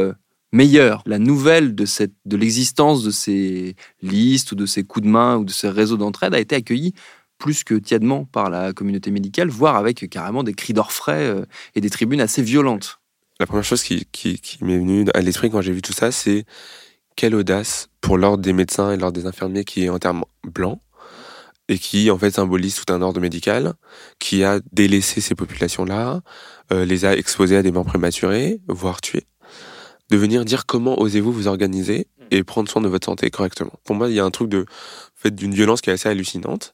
meilleure. 0.51 1.03
La 1.05 1.19
nouvelle 1.19 1.75
de, 1.75 1.86
de 2.25 2.36
l'existence 2.36 3.03
de 3.03 3.12
ces 3.12 3.75
listes 4.01 4.53
ou 4.53 4.55
de 4.55 4.65
ces 4.65 4.84
coups 4.84 5.05
de 5.05 5.12
main 5.12 5.38
ou 5.38 5.46
de 5.46 5.51
ces 5.51 5.69
réseaux 5.69 5.98
d'entraide 5.98 6.34
a 6.34 6.39
été 6.39 6.55
accueillie 6.55 6.96
plus 7.38 7.63
que 7.63 7.75
tièdement 7.75 8.25
par 8.25 8.50
la 8.50 8.74
communauté 8.74 9.12
médicale, 9.12 9.50
voire 9.50 9.75
avec 9.75 10.10
carrément 10.10 10.41
des 10.41 10.55
cris 10.55 10.74
d'orfraie 10.74 11.31
et 11.75 11.79
des 11.79 11.91
tribunes 11.91 12.22
assez 12.22 12.41
violentes. 12.41 13.00
La 13.39 13.46
première 13.46 13.63
chose 13.63 13.84
qui, 13.84 14.05
qui, 14.12 14.39
qui 14.39 14.63
m'est 14.65 14.77
venue 14.77 15.05
à 15.13 15.22
l'esprit 15.22 15.50
quand 15.50 15.62
j'ai 15.62 15.72
vu 15.72 15.81
tout 15.81 15.93
ça, 15.93 16.12
c'est 16.12 16.46
quelle 17.15 17.36
audace 17.36 17.89
pour 18.01 18.17
l'ordre 18.17 18.43
des 18.43 18.51
médecins 18.51 18.91
et 18.91 18.98
l'ordre 18.98 19.19
des 19.19 19.27
infirmiers 19.27 19.63
qui 19.63 19.86
est 19.86 19.89
en 19.89 19.98
termes 19.98 20.25
blancs 20.43 20.81
et 21.69 21.77
qui 21.77 22.12
en 22.12 22.17
fait 22.17 22.31
symbolise 22.31 22.75
tout 22.75 22.91
un 22.91 23.01
ordre 23.01 23.22
médical 23.22 23.74
qui 24.19 24.43
a 24.43 24.60
délaissé 24.74 25.22
ces 25.22 25.36
populations-là, 25.36 26.22
euh, 26.74 26.84
les 26.84 27.05
a 27.05 27.15
exposées 27.15 27.55
à 27.55 27.63
des 27.63 27.72
morts 27.72 27.86
prématurées, 27.86 28.60
voire 28.67 29.00
tuées, 29.00 29.27
de 30.10 30.17
venir 30.17 30.43
dire 30.43 30.65
comment 30.65 31.00
osez-vous 31.00 31.31
vous 31.31 31.48
organiser 31.48 32.08
et 32.31 32.43
prendre 32.43 32.69
soin 32.69 32.81
de 32.81 32.88
votre 32.88 33.05
santé 33.05 33.29
correctement. 33.29 33.74
Pour 33.86 33.96
moi, 33.96 34.10
il 34.10 34.15
y 34.15 34.19
a 34.19 34.25
un 34.25 34.31
truc 34.31 34.50
de 34.50 34.65
fait 35.15 35.31
d'une 35.34 35.53
violence 35.53 35.81
qui 35.81 35.89
est 35.89 35.93
assez 35.93 36.10
hallucinante. 36.10 36.74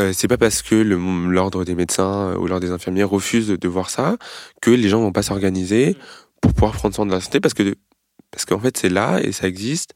Euh, 0.00 0.12
c'est 0.12 0.26
pas 0.26 0.38
parce 0.38 0.62
que 0.62 0.74
l'ordre 0.74 1.64
des 1.64 1.76
médecins 1.76 2.30
euh, 2.30 2.36
ou 2.36 2.46
l'ordre 2.46 2.66
des 2.66 2.72
infirmiers 2.72 3.04
refuse 3.04 3.46
de, 3.46 3.56
de 3.56 3.68
voir 3.68 3.90
ça 3.90 4.16
que 4.60 4.70
les 4.70 4.88
gens 4.88 5.00
vont 5.00 5.12
pas 5.12 5.22
s'organiser 5.22 5.96
pour 6.40 6.52
pouvoir 6.52 6.72
prendre 6.72 6.94
soin 6.94 7.06
de 7.06 7.12
la 7.12 7.20
santé 7.20 7.38
parce 7.38 7.54
que 7.54 7.76
parce 8.32 8.44
qu'en 8.44 8.58
fait 8.58 8.76
c'est 8.76 8.88
là 8.88 9.20
et 9.22 9.30
ça 9.30 9.46
existe. 9.46 9.94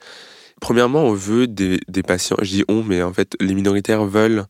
Premièrement, 0.60 1.04
on 1.04 1.12
veut 1.12 1.46
des, 1.46 1.80
des 1.88 2.02
patients, 2.02 2.36
je 2.42 2.50
dis 2.50 2.64
on, 2.68 2.82
mais 2.82 3.02
en 3.02 3.12
fait 3.12 3.36
les 3.40 3.54
minoritaires 3.54 4.04
veulent 4.04 4.44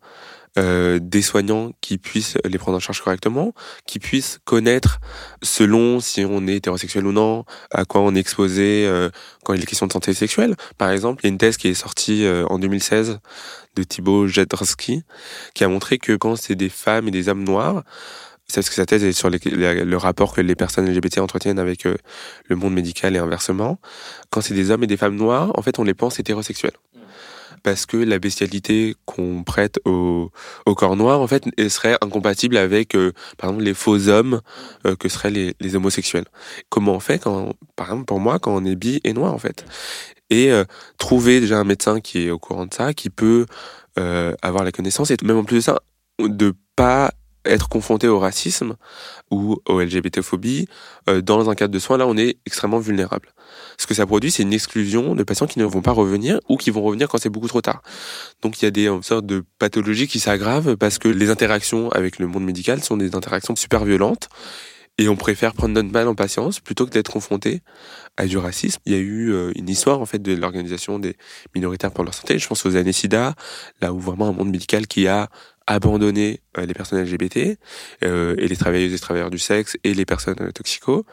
euh, 0.59 0.99
des 1.00 1.23
soignants 1.23 1.71
qui 1.81 1.99
puissent 1.99 2.37
les 2.45 2.59
prendre 2.59 2.77
en 2.77 2.81
charge 2.81 3.00
correctement, 3.00 3.55
qui 3.87 4.00
puissent 4.00 4.41
connaître 4.45 4.99
selon 5.41 6.00
si 6.00 6.25
on 6.25 6.49
est 6.49 6.57
hétérosexuel 6.57 7.07
ou 7.07 7.12
non, 7.12 7.45
à 7.71 7.85
quoi 7.85 8.00
on 8.00 8.15
est 8.17 8.19
exposé 8.19 8.85
euh, 8.87 9.09
quand 9.45 9.55
il 9.55 9.62
est 9.62 9.67
question 9.67 9.87
de 9.87 9.93
santé 9.93 10.15
sexuelle. 10.15 10.57
Par 10.77 10.91
exemple, 10.91 11.21
il 11.23 11.29
y 11.29 11.31
a 11.31 11.33
une 11.33 11.38
thèse 11.38 11.59
qui 11.59 11.69
est 11.69 11.75
sortie 11.75 12.25
euh, 12.25 12.45
en 12.47 12.59
2016 12.59 13.21
de 13.77 13.83
Thibaut 13.85 14.27
Jedrzejewski 14.27 15.05
qui 15.55 15.65
a 15.65 15.69
montré 15.69 15.99
que 15.99 16.17
quand 16.17 16.35
c'est 16.35 16.57
des 16.57 16.71
femmes 16.71 17.07
et 17.07 17.12
des 17.12 17.29
hommes 17.29 17.45
noirs, 17.45 17.85
c'est 18.49 18.57
parce 18.57 18.71
que 18.71 18.75
sa 18.75 18.87
thèse 18.87 19.05
est 19.05 19.12
sur 19.12 19.31
le 19.31 19.97
rapport 19.97 20.35
que 20.35 20.41
les 20.41 20.57
personnes 20.57 20.91
LGBT 20.91 21.19
entretiennent 21.19 21.59
avec 21.59 21.85
le 21.85 22.57
monde 22.57 22.73
médical 22.73 23.15
et 23.15 23.19
inversement. 23.19 23.79
Quand 24.31 24.41
c'est 24.41 24.55
des 24.55 24.71
hommes 24.71 24.83
et 24.85 24.87
des 24.87 24.97
femmes 24.97 25.17
noirs, 25.17 25.53
en 25.55 25.61
fait, 25.61 25.79
on 25.79 25.85
les 25.85 25.93
pense 25.93 26.19
hétérosexuels. 26.19 26.73
Parce 27.62 27.87
que 27.87 27.97
la 27.97 28.19
bestialité 28.19 28.95
qu'on 29.05 29.43
prête 29.43 29.81
au, 29.85 30.31
corps 30.77 30.97
noir, 30.97 31.21
en 31.21 31.27
fait, 31.27 31.45
serait 31.69 31.97
incompatible 32.00 32.57
avec, 32.57 32.95
euh, 32.95 33.12
par 33.37 33.50
exemple, 33.50 33.65
les 33.65 33.75
faux 33.75 34.09
hommes 34.09 34.41
euh, 34.87 34.97
que 34.97 35.09
seraient 35.09 35.31
les, 35.31 35.77
homosexuels. 35.77 36.25
Comment 36.69 36.95
on 36.95 37.00
fait 37.00 37.19
quand, 37.19 37.53
par 37.77 37.88
exemple, 37.88 38.05
pour 38.07 38.21
moi, 38.21 38.38
quand 38.38 38.55
on 38.55 38.65
est 38.65 38.77
bi 38.77 39.00
et 39.05 39.12
noir, 39.12 39.35
en 39.35 39.38
fait? 39.38 39.65
Et 40.31 40.53
euh, 40.53 40.65
trouver 40.99 41.41
déjà 41.41 41.59
un 41.59 41.65
médecin 41.65 42.00
qui 42.00 42.27
est 42.27 42.31
au 42.31 42.38
courant 42.38 42.67
de 42.67 42.75
ça, 42.75 42.95
qui 42.95 43.11
peut 43.11 43.47
avoir 44.43 44.62
la 44.62 44.71
connaissance, 44.71 45.11
et 45.11 45.17
même 45.25 45.38
en 45.38 45.45
plus 45.45 45.57
de 45.57 45.61
ça, 45.61 45.81
de 46.21 46.55
pas 46.77 47.11
être 47.49 47.69
confronté 47.69 48.09
au 48.09 48.19
racisme 48.19 48.76
ou 49.31 49.57
aux 49.67 49.81
LGBT-phobie 49.81 50.69
euh, 51.09 51.21
dans 51.21 51.50
un 51.50 51.55
cadre 51.55 51.73
de 51.73 51.78
soins, 51.78 51.97
là, 51.97 52.07
on 52.07 52.17
est 52.17 52.38
extrêmement 52.47 52.78
vulnérable. 52.78 53.28
Ce 53.78 53.87
que 53.87 53.95
ça 53.95 54.07
produit, 54.07 54.31
c'est 54.31 54.43
une 54.43 54.52
exclusion 54.52 55.14
de 55.14 55.23
patients 55.23 55.47
qui 55.47 55.59
ne 55.59 55.64
vont 55.64 55.83
pas 55.83 55.93
revenir 55.93 56.40
ou 56.49 56.57
qui 56.57 56.71
vont 56.71 56.83
revenir 56.83 57.09
quand 57.09 57.19
c'est 57.19 57.31
beaucoup 57.31 57.49
trop 57.49 57.61
tard. 57.61 57.83
Donc 58.43 58.61
il 58.61 58.64
y 58.64 58.69
a 58.69 58.71
des 58.71 58.90
sortes 59.02 59.26
de 59.26 59.45
pathologies 59.59 60.09
qui 60.09 60.21
s'aggravent 60.21 60.76
parce 60.76 60.99
que 60.99 61.09
les 61.09 61.31
interactions 61.31 61.90
avec 61.90 62.19
le 62.19 62.26
monde 62.26 62.45
médical 62.45 62.83
sont 62.83 62.97
des 62.97 63.14
interactions 63.14 63.57
super 63.57 63.85
violentes 63.85 64.28
et 64.99 65.09
on 65.09 65.17
préfère 65.17 65.55
prendre 65.55 65.75
notre 65.75 65.90
mal 65.90 66.09
en 66.09 66.14
patience 66.14 66.61
plutôt 66.61 66.85
que 66.85 66.90
d'être 66.90 67.11
confronté 67.11 67.62
à 68.17 68.26
du 68.26 68.37
racisme. 68.37 68.81
Il 68.85 68.93
y 68.93 68.97
a 68.97 68.99
eu 68.99 69.33
euh, 69.33 69.52
une 69.55 69.69
histoire 69.69 70.00
en 70.00 70.07
fait 70.07 70.19
de 70.19 70.35
l'organisation 70.35 70.99
des 70.99 71.17
minoritaires 71.55 71.93
pour 71.93 72.05
leur 72.05 72.14
santé. 72.14 72.38
Je 72.38 72.49
pense 72.49 72.67
aux 72.67 72.76
années 72.76 72.93
SIDA, 72.93 73.35
là 73.81 73.93
où 73.93 74.00
vraiment 74.00 74.28
un 74.28 74.33
monde 74.33 74.50
médical 74.50 74.88
qui 74.88 75.07
a 75.07 75.28
abandonné 75.69 76.41
euh, 76.57 76.67
les 76.67 76.75
personnes 76.75 77.01
LGBT 77.01 77.59
euh, 78.03 78.35
et 78.39 78.49
les 78.49 78.57
travailleuses 78.57 78.95
et 78.95 78.99
travailleurs 78.99 79.31
du 79.31 79.39
sexe 79.39 79.77
et 79.85 79.95
les 79.95 80.05
personnes 80.05 80.41
euh, 80.41 80.51
toxicos. 80.51 81.05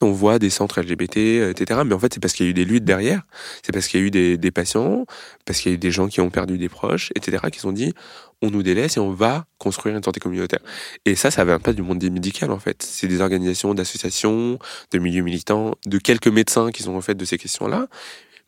On 0.00 0.10
voit 0.10 0.38
des 0.38 0.50
centres 0.50 0.80
LGBT, 0.80 1.16
euh, 1.16 1.50
etc. 1.50 1.80
Mais 1.84 1.94
en 1.94 1.98
fait, 1.98 2.14
c'est 2.14 2.20
parce 2.20 2.32
qu'il 2.32 2.46
y 2.46 2.48
a 2.48 2.50
eu 2.50 2.54
des 2.54 2.64
luttes 2.64 2.84
derrière. 2.84 3.22
C'est 3.62 3.72
parce 3.72 3.86
qu'il 3.86 4.00
y 4.00 4.02
a 4.02 4.06
eu 4.06 4.10
des, 4.10 4.36
des 4.38 4.50
patients, 4.50 5.04
parce 5.44 5.60
qu'il 5.60 5.70
y 5.70 5.74
a 5.74 5.76
eu 5.76 5.78
des 5.78 5.90
gens 5.90 6.08
qui 6.08 6.20
ont 6.20 6.30
perdu 6.30 6.58
des 6.58 6.68
proches, 6.68 7.10
etc. 7.14 7.44
qui 7.50 7.58
se 7.58 7.62
sont 7.62 7.72
dit, 7.72 7.92
on 8.40 8.50
nous 8.50 8.62
délaisse 8.62 8.96
et 8.96 9.00
on 9.00 9.12
va 9.12 9.46
construire 9.58 9.96
une 9.96 10.02
santé 10.02 10.18
communautaire. 10.18 10.60
Et 11.04 11.14
ça, 11.14 11.30
ça 11.30 11.44
vient 11.44 11.60
pas 11.60 11.72
du 11.72 11.82
monde 11.82 12.02
médical, 12.02 12.50
en 12.50 12.58
fait. 12.58 12.82
C'est 12.82 13.06
des 13.06 13.20
organisations, 13.20 13.74
d'associations, 13.74 14.58
de 14.90 14.98
milieux 14.98 15.22
militants, 15.22 15.74
de 15.86 15.98
quelques 15.98 16.28
médecins 16.28 16.70
qui 16.70 16.82
sont 16.82 16.94
en 16.94 17.00
fait 17.00 17.14
de 17.14 17.24
ces 17.24 17.38
questions-là. 17.38 17.86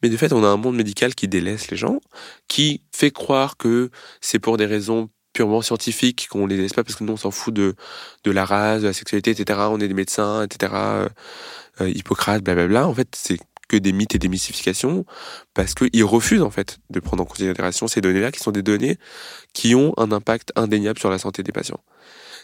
Mais 0.03 0.11
de 0.11 0.17
fait, 0.17 0.33
on 0.33 0.45
a 0.45 0.49
un 0.49 0.57
monde 0.57 0.77
médical 0.77 1.15
qui 1.15 1.29
délaisse 1.29 1.71
les 1.71 1.77
gens, 1.77 2.01
qui 2.49 2.83
fait 2.93 3.11
croire 3.11 3.57
que 3.57 3.91
c'est 4.21 4.39
pour 4.39 4.57
des 4.57 4.67
raisons 4.67 5.09
purement 5.35 5.61
scientifiques 5.61 6.29
qu'on 6.31 6.47
les 6.47 6.57
laisse 6.57 6.73
pas 6.73 6.83
parce 6.83 6.97
que 6.97 7.05
nous 7.05 7.13
on 7.13 7.19
s'en 7.19 7.31
fout 7.31 7.53
de 7.53 7.75
de 8.25 8.31
la 8.31 8.47
race, 8.47 8.81
de 8.81 8.87
la 8.87 8.95
sexualité, 8.95 9.33
etc. 9.33 9.61
On 9.71 9.81
est 9.81 9.89
des 9.89 9.95
médecins, 9.95 10.43
etc. 10.45 10.73
Euh, 10.75 11.09
euh, 11.83 11.91
Hippocrate, 11.91 12.43
blablabla. 12.43 12.89
En 12.89 12.95
fait, 12.95 13.09
c'est 13.15 13.39
que 13.69 13.77
des 13.77 13.93
mythes 13.93 14.15
et 14.15 14.19
des 14.19 14.29
mystifications 14.29 15.05
parce 15.55 15.75
qu'ils 15.75 16.05
refusent 16.05 16.43
en 16.43 16.51
fait 16.51 16.79
de 16.91 17.01
prendre 17.01 17.23
en 17.23 17.27
considération 17.27 17.89
ces 17.89 18.01
données-là 18.01 18.31
qui 18.31 18.41
sont 18.41 18.51
des 18.51 18.63
données 18.63 18.99
qui 19.53 19.75
ont 19.75 19.95
un 19.97 20.13
impact 20.13 20.53
indéniable 20.57 20.99
sur 20.99 21.11
la 21.11 21.19
santé 21.19 21.43
des 21.43 21.53
patients. 21.53 21.81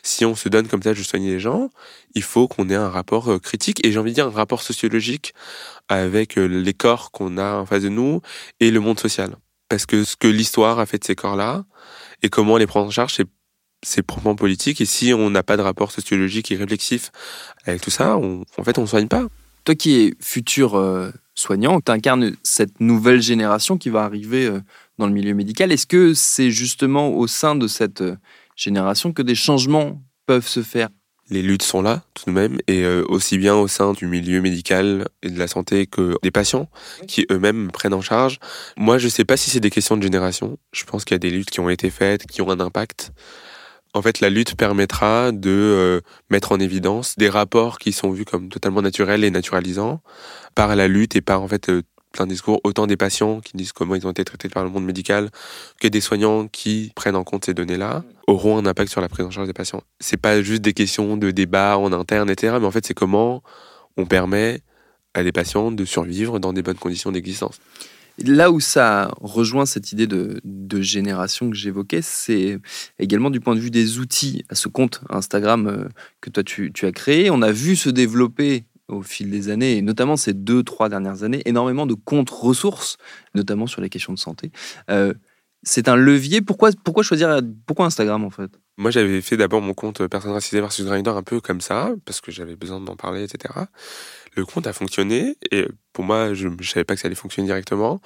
Si 0.02 0.24
on 0.24 0.34
se 0.34 0.48
donne 0.48 0.66
comme 0.66 0.82
ça 0.82 0.94
de 0.94 1.02
soigner 1.02 1.30
les 1.30 1.40
gens, 1.40 1.68
il 2.14 2.22
faut 2.22 2.48
qu'on 2.48 2.70
ait 2.70 2.74
un 2.74 2.88
rapport 2.88 3.30
euh, 3.30 3.38
critique 3.38 3.84
et 3.86 3.92
j'ai 3.92 3.98
envie 3.98 4.12
de 4.12 4.14
dire 4.14 4.26
un 4.26 4.30
rapport 4.30 4.62
sociologique 4.62 5.34
avec 5.88 6.38
euh, 6.38 6.46
les 6.46 6.72
corps 6.72 7.10
qu'on 7.10 7.36
a 7.36 7.56
en 7.56 7.66
face 7.66 7.82
de 7.82 7.90
nous 7.90 8.22
et 8.60 8.70
le 8.70 8.80
monde 8.80 8.98
social. 8.98 9.36
Parce 9.70 9.86
que 9.86 10.04
ce 10.04 10.16
que 10.16 10.28
l'histoire 10.28 10.78
a 10.80 10.84
fait 10.84 10.98
de 10.98 11.04
ces 11.04 11.14
corps-là 11.14 11.64
et 12.22 12.28
comment 12.28 12.58
les 12.58 12.66
prendre 12.66 12.88
en 12.88 12.90
charge, 12.90 13.14
c'est 13.14 13.26
c'est 13.82 14.02
proprement 14.02 14.34
politique. 14.34 14.80
Et 14.80 14.84
si 14.84 15.14
on 15.14 15.30
n'a 15.30 15.42
pas 15.42 15.56
de 15.56 15.62
rapport 15.62 15.90
sociologique 15.90 16.52
et 16.52 16.56
réflexif 16.56 17.10
avec 17.64 17.80
tout 17.80 17.90
ça, 17.90 18.16
en 18.16 18.64
fait, 18.64 18.76
on 18.76 18.82
ne 18.82 18.86
soigne 18.86 19.08
pas. 19.08 19.26
Toi 19.64 19.74
qui 19.74 20.00
es 20.00 20.14
futur 20.20 20.76
euh, 20.76 21.10
soignant, 21.34 21.80
tu 21.80 21.92
incarnes 21.92 22.36
cette 22.42 22.80
nouvelle 22.80 23.22
génération 23.22 23.78
qui 23.78 23.90
va 23.90 24.02
arriver 24.02 24.46
euh, 24.46 24.60
dans 24.98 25.06
le 25.06 25.12
milieu 25.12 25.34
médical. 25.34 25.72
Est-ce 25.72 25.86
que 25.86 26.14
c'est 26.14 26.50
justement 26.50 27.10
au 27.14 27.26
sein 27.26 27.54
de 27.54 27.66
cette 27.66 28.00
euh, 28.00 28.16
génération 28.56 29.12
que 29.12 29.22
des 29.22 29.34
changements 29.34 30.02
peuvent 30.26 30.46
se 30.46 30.62
faire? 30.62 30.88
Les 31.30 31.42
luttes 31.42 31.62
sont 31.62 31.80
là, 31.80 32.02
tout 32.14 32.24
de 32.26 32.32
même, 32.32 32.58
et 32.66 32.82
euh, 32.84 33.04
aussi 33.08 33.38
bien 33.38 33.54
au 33.54 33.68
sein 33.68 33.92
du 33.92 34.06
milieu 34.06 34.40
médical 34.40 35.06
et 35.22 35.30
de 35.30 35.38
la 35.38 35.46
santé 35.46 35.86
que 35.86 36.16
des 36.22 36.32
patients 36.32 36.68
qui 37.06 37.24
eux-mêmes 37.30 37.70
prennent 37.70 37.94
en 37.94 38.00
charge. 38.00 38.40
Moi, 38.76 38.98
je 38.98 39.08
sais 39.08 39.24
pas 39.24 39.36
si 39.36 39.48
c'est 39.48 39.60
des 39.60 39.70
questions 39.70 39.96
de 39.96 40.02
génération. 40.02 40.58
Je 40.72 40.84
pense 40.84 41.04
qu'il 41.04 41.14
y 41.14 41.16
a 41.16 41.20
des 41.20 41.30
luttes 41.30 41.50
qui 41.50 41.60
ont 41.60 41.70
été 41.70 41.88
faites, 41.90 42.26
qui 42.26 42.42
ont 42.42 42.50
un 42.50 42.58
impact. 42.58 43.12
En 43.92 44.02
fait, 44.02 44.20
la 44.20 44.30
lutte 44.30 44.54
permettra 44.54 45.32
de 45.32 45.50
euh, 45.50 46.00
mettre 46.30 46.52
en 46.52 46.60
évidence 46.60 47.16
des 47.16 47.28
rapports 47.28 47.78
qui 47.78 47.92
sont 47.92 48.10
vus 48.10 48.24
comme 48.24 48.48
totalement 48.48 48.82
naturels 48.82 49.24
et 49.24 49.30
naturalisants 49.30 50.00
par 50.54 50.74
la 50.76 50.86
lutte 50.86 51.16
et 51.16 51.20
par 51.20 51.42
en 51.42 51.48
fait 51.48 51.68
euh, 51.68 51.82
plein 52.12 52.26
de 52.26 52.32
discours, 52.32 52.60
autant 52.64 52.86
des 52.86 52.96
patients 52.96 53.40
qui 53.40 53.56
disent 53.56 53.72
comment 53.72 53.94
ils 53.94 54.06
ont 54.06 54.10
été 54.10 54.24
traités 54.24 54.48
par 54.48 54.64
le 54.64 54.70
monde 54.70 54.84
médical 54.84 55.30
que 55.80 55.88
des 55.88 56.00
soignants 56.00 56.48
qui 56.48 56.92
prennent 56.94 57.16
en 57.16 57.24
compte 57.24 57.44
ces 57.44 57.54
données-là 57.54 58.04
auront 58.26 58.58
un 58.58 58.66
impact 58.66 58.90
sur 58.90 59.00
la 59.00 59.08
prise 59.08 59.26
en 59.26 59.30
charge 59.30 59.46
des 59.46 59.52
patients. 59.52 59.82
C'est 60.00 60.16
pas 60.16 60.42
juste 60.42 60.62
des 60.62 60.72
questions 60.72 61.16
de 61.16 61.30
débat 61.30 61.78
en 61.78 61.92
interne, 61.92 62.30
etc. 62.30 62.56
Mais 62.60 62.66
en 62.66 62.70
fait, 62.70 62.86
c'est 62.86 62.94
comment 62.94 63.42
on 63.96 64.06
permet 64.06 64.60
à 65.14 65.22
des 65.22 65.32
patients 65.32 65.72
de 65.72 65.84
survivre 65.84 66.38
dans 66.38 66.52
des 66.52 66.62
bonnes 66.62 66.76
conditions 66.76 67.12
d'existence. 67.12 67.58
Là 68.18 68.50
où 68.50 68.60
ça 68.60 69.10
rejoint 69.20 69.64
cette 69.64 69.92
idée 69.92 70.06
de, 70.06 70.40
de 70.44 70.82
génération 70.82 71.48
que 71.48 71.56
j'évoquais, 71.56 72.02
c'est 72.02 72.58
également 72.98 73.30
du 73.30 73.40
point 73.40 73.54
de 73.54 73.60
vue 73.60 73.70
des 73.70 73.98
outils 73.98 74.44
à 74.50 74.54
ce 74.54 74.68
compte 74.68 75.00
Instagram 75.08 75.66
euh, 75.66 75.88
que 76.20 76.28
toi 76.28 76.42
tu, 76.42 76.70
tu 76.72 76.86
as 76.86 76.92
créé. 76.92 77.30
On 77.30 77.40
a 77.40 77.50
vu 77.50 77.76
se 77.76 77.88
développer 77.88 78.64
au 78.90 79.02
fil 79.02 79.30
des 79.30 79.48
années, 79.48 79.76
et 79.76 79.82
notamment 79.82 80.16
ces 80.16 80.34
deux, 80.34 80.62
trois 80.62 80.88
dernières 80.88 81.22
années, 81.22 81.42
énormément 81.44 81.86
de 81.86 81.94
comptes 81.94 82.30
ressources, 82.30 82.96
notamment 83.34 83.66
sur 83.66 83.80
les 83.80 83.88
questions 83.88 84.12
de 84.12 84.18
santé. 84.18 84.50
Euh, 84.90 85.14
c'est 85.62 85.88
un 85.88 85.96
levier. 85.96 86.40
Pourquoi, 86.40 86.70
pourquoi 86.84 87.02
choisir 87.02 87.40
pourquoi 87.66 87.86
Instagram 87.86 88.24
en 88.24 88.30
fait? 88.30 88.50
Moi, 88.78 88.90
j'avais 88.90 89.20
fait 89.20 89.36
d'abord 89.36 89.60
mon 89.60 89.74
compte 89.74 90.06
Personne 90.06 90.32
racisée 90.32 90.60
versus 90.60 90.86
Grindr 90.86 91.16
un 91.16 91.22
peu 91.22 91.40
comme 91.40 91.60
ça, 91.60 91.92
parce 92.06 92.20
que 92.20 92.32
j'avais 92.32 92.56
besoin 92.56 92.80
d'en 92.80 92.96
parler, 92.96 93.24
etc. 93.24 93.52
Le 94.36 94.44
compte 94.46 94.66
a 94.66 94.72
fonctionné, 94.72 95.36
et 95.50 95.66
pour 95.92 96.04
moi, 96.04 96.32
je 96.34 96.48
ne 96.48 96.62
savais 96.62 96.84
pas 96.84 96.94
que 96.94 97.00
ça 97.00 97.06
allait 97.06 97.14
fonctionner 97.14 97.46
directement. 97.46 98.00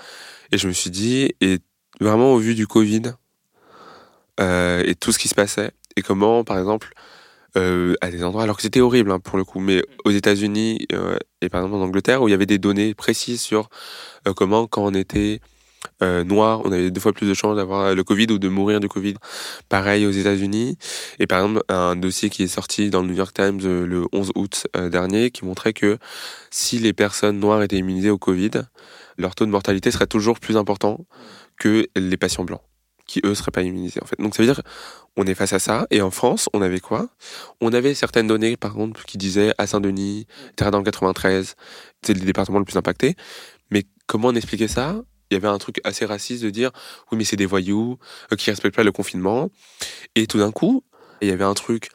Et 0.51 0.59
je 0.59 0.67
me 0.67 0.73
suis 0.73 0.91
dit, 0.91 1.33
et 1.41 1.61
vraiment 2.01 2.33
au 2.33 2.39
vu 2.39 2.55
du 2.55 2.67
Covid, 2.67 3.03
euh, 4.41 4.83
et 4.85 4.97
tout 4.97 5.13
ce 5.13 5.19
qui 5.19 5.29
se 5.29 5.35
passait, 5.35 5.71
et 5.97 6.03
comment, 6.03 6.43
par 6.43 6.59
exemple, 6.59 6.93
euh, 7.57 7.95
à 8.01 8.11
des 8.11 8.25
endroits, 8.25 8.43
alors 8.43 8.57
que 8.57 8.63
c'était 8.63 8.81
horrible 8.81 9.13
hein, 9.13 9.21
pour 9.21 9.39
le 9.39 9.45
coup, 9.45 9.61
mais 9.61 9.81
aux 10.05 10.11
États-Unis 10.11 10.87
euh, 10.93 11.17
et 11.41 11.49
par 11.49 11.63
exemple 11.63 11.81
en 11.81 11.85
Angleterre, 11.85 12.21
où 12.21 12.27
il 12.27 12.33
y 12.33 12.35
avait 12.35 12.47
des 12.47 12.59
données 12.59 12.95
précises 12.95 13.41
sur 13.41 13.69
euh, 14.27 14.33
comment, 14.35 14.67
quand 14.67 14.85
on 14.85 14.93
était 14.93 15.41
noir, 16.01 16.63
on 16.65 16.73
avait 16.73 16.91
deux 16.91 17.01
fois 17.01 17.13
plus 17.13 17.29
de 17.29 17.35
chances 17.35 17.57
d'avoir 17.57 17.95
le 17.95 18.05
Covid 18.05 18.27
ou 18.31 18.39
de 18.39 18.49
mourir 18.49 18.81
du 18.81 18.89
Covid. 18.89 19.15
Pareil 19.69 20.07
aux 20.07 20.11
États-Unis. 20.11 20.77
Et 21.19 21.27
par 21.27 21.41
exemple, 21.41 21.63
un 21.69 21.95
dossier 21.95 22.31
qui 22.31 22.43
est 22.43 22.49
sorti 22.49 22.91
dans 22.91 23.03
le 23.03 23.09
New 23.09 23.15
York 23.15 23.35
Times 23.35 23.61
le 23.63 24.05
11 24.13 24.33
août 24.35 24.67
dernier, 24.91 25.31
qui 25.31 25.45
montrait 25.45 25.73
que 25.73 25.99
si 26.51 26.79
les 26.79 26.93
personnes 26.93 27.39
noires 27.39 27.63
étaient 27.63 27.79
immunisées 27.79 28.11
au 28.11 28.19
Covid, 28.19 28.51
leur 29.19 29.35
taux 29.35 29.47
de 29.47 29.51
mortalité 29.51 29.91
serait 29.91 30.07
toujours 30.07 30.41
plus 30.41 30.57
important 30.57 31.07
que 31.59 31.87
les 31.97 32.17
patients 32.17 32.45
blancs 32.45 32.63
qui 33.07 33.21
eux 33.25 33.35
seraient 33.35 33.51
pas 33.51 33.63
immunisés 33.63 34.01
en 34.03 34.07
fait. 34.07 34.19
Donc 34.19 34.35
ça 34.35 34.43
veut 34.43 34.49
dire 34.49 34.63
on 35.17 35.27
est 35.27 35.35
face 35.35 35.53
à 35.53 35.59
ça 35.59 35.87
et 35.91 36.03
en 36.03 36.11
France, 36.11 36.49
on 36.53 36.63
avait 36.63 36.81
quoi? 36.81 37.09
On 37.61 37.73
avait 37.73 37.95
certaines 37.95 38.27
données 38.27 38.57
par 38.57 38.75
contre 38.75 39.05
qui 39.05 39.19
disaient 39.19 39.53
à 39.59 39.67
Saint-Denis, 39.67 40.27
etc. 40.53 40.71
dans 40.71 40.79
le 40.79 40.85
93, 40.85 41.55
c'est 42.03 42.15
le 42.15 42.21
département 42.21 42.59
le 42.59 42.65
plus 42.65 42.77
impacté, 42.77 43.15
mais 43.71 43.85
comment 44.07 44.29
on 44.29 44.35
expliquait 44.35 44.69
ça? 44.69 45.03
Il 45.31 45.35
y 45.35 45.37
avait 45.37 45.49
un 45.49 45.59
truc 45.59 45.81
assez 45.85 46.05
raciste 46.05 46.43
de 46.45 46.51
dire 46.51 46.71
oui 47.11 47.19
mais 47.19 47.25
c'est 47.25 47.37
des 47.37 47.47
voyous 47.47 47.99
euh, 48.33 48.37
qui 48.37 48.51
respectent 48.51 48.77
pas 48.77 48.85
le 48.85 48.93
confinement 48.93 49.51
et 50.15 50.27
tout 50.27 50.39
d'un 50.39 50.53
coup 50.53 50.85
il 51.23 51.29
y 51.29 51.33
avait 51.33 51.45
un 51.45 51.55
truc 51.55 51.91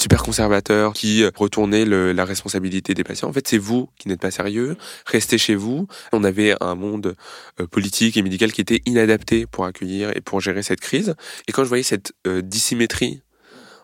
super 0.00 0.22
conservateur 0.22 0.92
qui 0.92 1.24
retournait 1.34 1.84
le, 1.84 2.12
la 2.12 2.24
responsabilité 2.24 2.94
des 2.94 3.04
patients. 3.04 3.28
En 3.28 3.32
fait, 3.32 3.46
c'est 3.46 3.58
vous 3.58 3.88
qui 3.98 4.08
n'êtes 4.08 4.20
pas 4.20 4.30
sérieux. 4.30 4.76
Restez 5.06 5.38
chez 5.38 5.54
vous. 5.54 5.86
On 6.12 6.24
avait 6.24 6.54
un 6.60 6.74
monde 6.74 7.16
euh, 7.60 7.66
politique 7.66 8.16
et 8.16 8.22
médical 8.22 8.52
qui 8.52 8.60
était 8.60 8.82
inadapté 8.86 9.46
pour 9.46 9.64
accueillir 9.64 10.16
et 10.16 10.20
pour 10.20 10.40
gérer 10.40 10.62
cette 10.62 10.80
crise. 10.80 11.14
Et 11.48 11.52
quand 11.52 11.64
je 11.64 11.68
voyais 11.68 11.82
cette 11.82 12.12
euh, 12.26 12.42
dissymétrie 12.42 13.22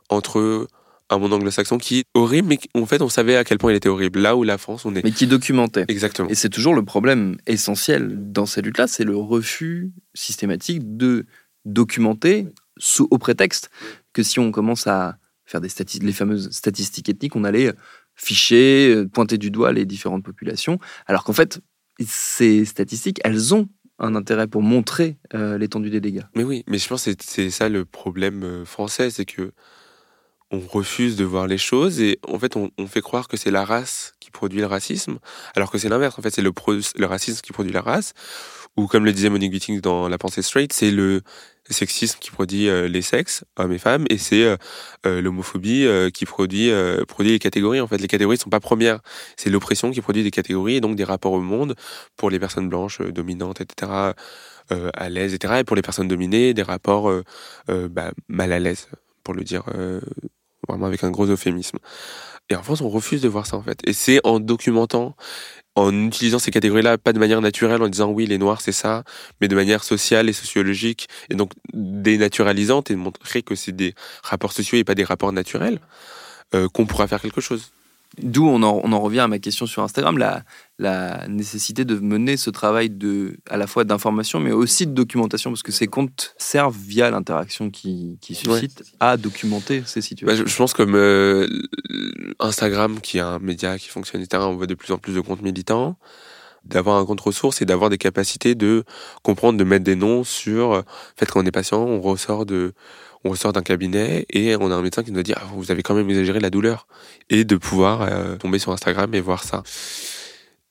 entre 0.09 0.69
un 1.11 1.19
monde 1.19 1.33
anglo-saxon 1.35 1.79
qui 1.79 2.01
est 2.01 2.05
horrible, 2.15 2.49
mais 2.49 2.59
en 2.75 2.87
fait, 2.87 3.03
on 3.03 3.09
savait 3.09 3.37
à 3.37 3.45
quel 3.45 3.59
point 3.59 3.73
il 3.73 3.77
était 3.77 3.89
horrible. 3.89 4.21
Là 4.21 4.37
où 4.37 4.45
la 4.45 4.59
France, 4.59 4.85
on 4.85 4.95
est. 4.95 5.05
Mais 5.05 5.13
qui 5.13 5.27
documentait. 5.27 5.85
Exactement. 5.89 6.29
Et 6.29 6.35
c'est 6.35 6.49
toujours 6.49 6.75
le 6.75 6.85
problème 6.85 7.37
essentiel 7.47 8.33
dans 8.33 8.47
cette 8.47 8.65
lutte-là, 8.65 8.87
c'est 8.87 9.05
le 9.05 9.17
refus 9.17 9.93
systématique 10.15 10.97
de 10.97 11.27
documenter 11.65 12.47
sous, 12.79 13.07
au 13.11 13.19
prétexte 13.19 13.71
que 14.13 14.23
si 14.23 14.39
on 14.39 14.51
commence 14.51 14.87
à 14.87 15.19
faire 15.53 15.61
des 15.61 15.69
les 16.01 16.13
fameuses 16.13 16.51
statistiques 16.51 17.09
ethniques, 17.09 17.37
on 17.37 17.45
allait 17.45 17.73
ficher, 18.17 18.95
euh, 18.95 19.09
pointer 19.09 19.39
du 19.39 19.51
doigt 19.51 19.73
les 19.73 19.85
différentes 19.85 20.25
populations, 20.25 20.79
alors 21.07 21.25
qu'en 21.25 21.33
fait, 21.33 21.61
ces 22.05 22.65
statistiques, 22.65 23.21
elles 23.25 23.55
ont 23.55 23.69
un 23.99 24.15
intérêt 24.15 24.49
pour 24.49 24.63
montrer 24.63 25.19
euh, 25.35 25.59
l'étendue 25.59 25.91
des 25.91 26.01
dégâts. 26.01 26.25
Mais 26.35 26.43
oui, 26.43 26.65
mais 26.67 26.79
je 26.79 26.89
pense 26.89 27.05
que 27.05 27.13
c'est- 27.21 27.51
ça 27.51 27.69
le 27.69 27.85
problème 27.85 28.43
euh, 28.43 28.65
français, 28.65 29.11
c'est 29.11 29.27
que 29.27 29.53
on 30.51 30.61
refuse 30.61 31.17
de 31.17 31.25
voir 31.25 31.47
les 31.47 31.57
choses 31.57 31.99
et 32.01 32.19
en 32.29 32.39
fait 32.39 32.57
on, 32.57 32.71
fait 32.87 33.01
croire 33.01 33.27
que 33.27 33.39
c'est 33.39 33.51
la 33.51 33.65
race 33.65 34.13
qui 34.21 34.31
produit 34.31 34.61
le 34.61 34.67
racisme, 34.67 35.19
alors 35.57 35.71
que 35.71 35.79
c'est 35.79 35.89
l'inverse. 35.89 36.19
En 36.19 36.23
fait, 36.23 36.31
c'est 36.31 36.43
le, 36.43 36.53
le 36.97 37.07
racisme 37.07 37.41
qui 37.41 37.53
produit 37.53 37.73
la 37.73 37.81
race, 37.81 38.13
ou 38.77 38.87
comme 38.87 39.07
le 39.07 39.13
disait 39.13 39.31
Monique 39.31 39.53
Witting 39.53 39.81
dans 39.81 40.09
La 40.09 40.19
pensée 40.19 40.43
straight, 40.43 40.73
c'est 40.73 40.91
le 40.91 41.23
sexisme 41.71 42.19
qui 42.21 42.31
produit 42.31 42.69
euh, 42.69 42.89
les 42.89 43.03
sexes, 43.03 43.45
hommes 43.57 43.73
et 43.73 43.79
femmes, 43.79 44.05
et 44.11 44.19
c'est 44.19 44.45
euh, 44.45 44.57
euh, 45.07 45.21
l'homophobie 45.21 45.87
qui 46.13 46.25
produit 46.25 46.71
produit 47.09 47.33
les 47.33 47.39
catégories. 47.39 47.81
En 47.81 47.87
fait, 47.87 47.99
les 47.99 48.09
catégories 48.09 48.37
ne 48.37 48.41
sont 48.41 48.51
pas 48.51 48.61
premières, 48.61 49.01
c'est 49.37 49.51
l'oppression 49.51 49.91
qui 49.91 50.01
produit 50.01 50.23
des 50.23 50.31
catégories 50.31 50.77
et 50.77 50.81
donc 50.81 50.97
des 50.97 51.05
rapports 51.05 51.33
au 51.33 51.41
monde 51.41 51.75
pour 52.17 52.31
les 52.31 52.39
personnes 52.39 52.69
blanches 52.69 53.01
dominantes, 53.01 53.61
etc. 53.61 54.13
à 54.71 55.09
l'aise, 55.09 55.35
etc. 55.35 55.61
Et 55.61 55.65
pour 55.65 55.77
les 55.77 55.83
personnes 55.83 56.09
dominées, 56.09 56.55
des 56.55 56.63
rapports 56.63 57.13
bah, 57.69 58.13
mal 58.29 58.53
à 58.53 58.59
l'aise, 58.59 58.89
pour 59.25 59.35
le 59.35 59.45
dire 59.45 59.65
vraiment 60.69 60.87
avec 60.87 61.05
un 61.05 61.11
gros 61.11 61.27
euphémisme. 61.27 61.79
Et 62.51 62.57
en 62.57 62.63
France, 62.63 62.81
on 62.81 62.89
refuse 62.89 63.23
de 63.23 63.29
voir 63.29 63.47
ça 63.47 63.57
en 63.57 63.63
fait. 63.63 63.81
Et 63.85 63.93
c'est 63.93 64.21
en 64.25 64.41
documentant, 64.41 65.17
en 65.75 66.07
utilisant 66.07 66.39
ces 66.39 66.51
catégories-là, 66.51 66.99
pas 66.99 67.13
de 67.13 67.19
manière 67.19 67.41
naturelle, 67.41 67.83
en 67.83 67.89
disant 67.89 68.11
oui, 68.11 68.27
les 68.27 68.39
noirs 68.39 68.61
c'est 68.61 68.73
ça, 68.73 69.05
mais 69.41 69.49
de 69.49 69.55
manière 69.55 69.85
sociale 69.85 70.29
et 70.29 70.33
sociologique, 70.33 71.09
et 71.31 71.35
donc 71.35 71.53
dénaturalisante, 71.73 72.91
et 72.91 72.95
de 72.95 72.99
montrer 72.99 73.43
que 73.43 73.55
c'est 73.55 73.73
des 73.73 73.95
rapports 74.23 74.53
sociaux 74.53 74.79
et 74.79 74.85
pas 74.85 74.95
des 74.95 75.05
rapports 75.05 75.33
naturels, 75.33 75.81
euh, 76.55 76.69
qu'on 76.69 76.87
pourra 76.87 77.07
faire 77.07 77.21
quelque 77.21 77.41
chose. 77.41 77.73
D'où 78.21 78.47
on 78.47 78.63
en, 78.63 78.81
on 78.85 78.93
en 78.93 79.01
revient 79.01 79.21
à 79.21 79.29
ma 79.29 79.39
question 79.39 79.65
sur 79.65 79.83
Instagram, 79.83 80.19
la, 80.19 80.43
la 80.79 81.27
nécessité 81.29 81.87
de 81.87 81.95
mener 81.99 82.37
ce 82.37 82.51
travail 82.51 82.91
de, 82.91 83.39
à 83.49 83.57
la 83.57 83.67
fois 83.67 83.85
d'information, 83.85 84.39
mais 84.39 84.53
aussi 84.53 84.87
de 84.87 84.93
documentation, 84.93 85.51
parce 85.51 85.63
que 85.63 85.73
ces 85.73 85.87
comptes 85.87 86.35
servent, 86.37 86.77
via 86.77 87.11
l'interaction 87.11 87.71
qui, 87.71 88.19
qui 88.21 88.35
suscite, 88.35 88.83
à 89.01 89.17
documenter 89.17 89.83
ces 89.87 90.01
Bah, 90.01 90.07
situations. 90.07 90.45
je, 90.45 90.51
je 90.51 90.57
pense 90.57 90.75
comme 90.75 90.95
euh, 90.95 91.49
Instagram, 92.39 93.01
qui 93.01 93.19
est 93.19 93.23
un 93.23 93.39
média 93.39 93.79
qui 93.79 93.89
fonctionne, 93.89 94.21
etc., 94.21 94.43
on 94.47 94.57
voit 94.57 94.67
de 94.67 94.75
plus 94.75 94.93
en 94.93 94.99
plus 94.99 95.15
de 95.15 95.21
comptes 95.21 95.43
militants, 95.43 95.97
d'avoir 96.65 96.99
un 96.99 97.07
compte 97.07 97.21
ressource 97.21 97.63
et 97.63 97.65
d'avoir 97.65 97.91
des 97.91 97.99
capacités 97.99 98.55
de 98.55 98.85
comprendre, 99.23 99.59
de 99.59 99.65
mettre 99.65 99.85
des 99.85 99.97
noms 99.97 100.23
sur, 100.23 100.73
euh, 100.73 100.81
en 100.81 101.17
fait, 101.19 101.27
quand 101.31 101.43
on 101.43 101.47
est 101.47 101.51
patient, 101.51 101.81
on 101.83 102.01
ressort 102.01 102.47
de, 102.47 102.75
on 103.25 103.31
ressort 103.31 103.53
d'un 103.53 103.63
cabinet 103.63 104.27
et 104.31 104.57
on 104.57 104.71
a 104.71 104.75
un 104.75 104.83
médecin 104.83 105.03
qui 105.03 105.13
nous 105.13 105.23
dit, 105.23 105.33
ah, 105.37 105.45
vous 105.55 105.71
avez 105.71 105.83
quand 105.83 105.95
même 105.95 106.09
exagéré 106.11 106.41
la 106.41 106.51
douleur. 106.51 106.87
Et 107.31 107.45
de 107.45 107.57
pouvoir 107.57 108.03
euh, 108.03 108.37
tomber 108.37 108.59
sur 108.59 108.73
Instagram 108.73 109.15
et 109.15 109.21
voir 109.21 109.45
ça. 109.45 109.63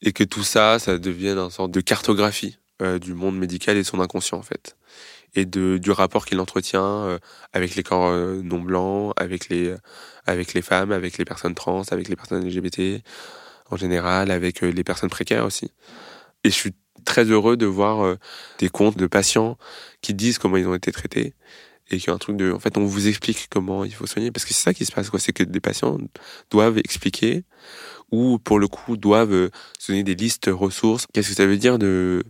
Et 0.01 0.11
que 0.11 0.23
tout 0.23 0.43
ça, 0.43 0.79
ça 0.79 0.97
devienne 0.97 1.37
une 1.37 1.49
sorte 1.49 1.71
de 1.71 1.81
cartographie 1.81 2.57
euh, 2.81 2.99
du 2.99 3.13
monde 3.13 3.37
médical 3.37 3.77
et 3.77 3.81
de 3.81 3.87
son 3.87 3.99
inconscient, 3.99 4.37
en 4.37 4.41
fait. 4.41 4.75
Et 5.33 5.45
de, 5.45 5.77
du 5.77 5.91
rapport 5.91 6.25
qu'il 6.25 6.39
entretient 6.39 6.83
euh, 6.83 7.19
avec 7.53 7.75
les 7.75 7.83
corps 7.83 8.11
non 8.11 8.59
blancs, 8.59 9.13
avec 9.15 9.47
les, 9.47 9.73
avec 10.25 10.53
les 10.53 10.61
femmes, 10.61 10.91
avec 10.91 11.17
les 11.17 11.25
personnes 11.25 11.55
trans, 11.55 11.83
avec 11.91 12.09
les 12.09 12.15
personnes 12.17 12.45
LGBT 12.45 13.01
en 13.69 13.77
général, 13.77 14.31
avec 14.31 14.59
les 14.59 14.83
personnes 14.83 15.09
précaires 15.09 15.45
aussi. 15.45 15.71
Et 16.43 16.49
je 16.49 16.55
suis 16.55 16.73
très 17.05 17.23
heureux 17.23 17.55
de 17.55 17.65
voir 17.65 18.17
des 18.59 18.67
comptes 18.67 18.97
de 18.97 19.07
patients 19.07 19.57
qui 20.01 20.13
disent 20.13 20.37
comment 20.37 20.57
ils 20.57 20.67
ont 20.67 20.75
été 20.75 20.91
traités 20.91 21.33
et 21.93 21.97
qui 21.99 22.09
ont 22.09 22.13
un 22.13 22.17
truc 22.17 22.37
de, 22.37 22.51
en 22.51 22.59
fait, 22.59 22.77
on 22.77 22.85
vous 22.85 23.07
explique 23.07 23.47
comment 23.49 23.83
il 23.83 23.93
faut 23.93 24.05
soigner 24.05 24.31
parce 24.31 24.45
que 24.45 24.53
c'est 24.53 24.63
ça 24.63 24.73
qui 24.73 24.85
se 24.85 24.91
passe, 24.91 25.09
quoi. 25.09 25.19
C'est 25.19 25.33
que 25.33 25.43
des 25.43 25.59
patients 25.59 25.97
doivent 26.49 26.77
expliquer 26.77 27.43
ou 28.11 28.39
pour 28.39 28.59
le 28.59 28.67
coup 28.67 28.97
doivent 28.97 29.33
euh, 29.33 29.49
se 29.79 29.91
donner 29.91 30.03
des 30.03 30.15
listes 30.15 30.49
ressources. 30.51 31.07
Qu'est-ce 31.13 31.29
que 31.29 31.35
ça 31.35 31.45
veut 31.45 31.57
dire 31.57 31.79
de, 31.79 32.23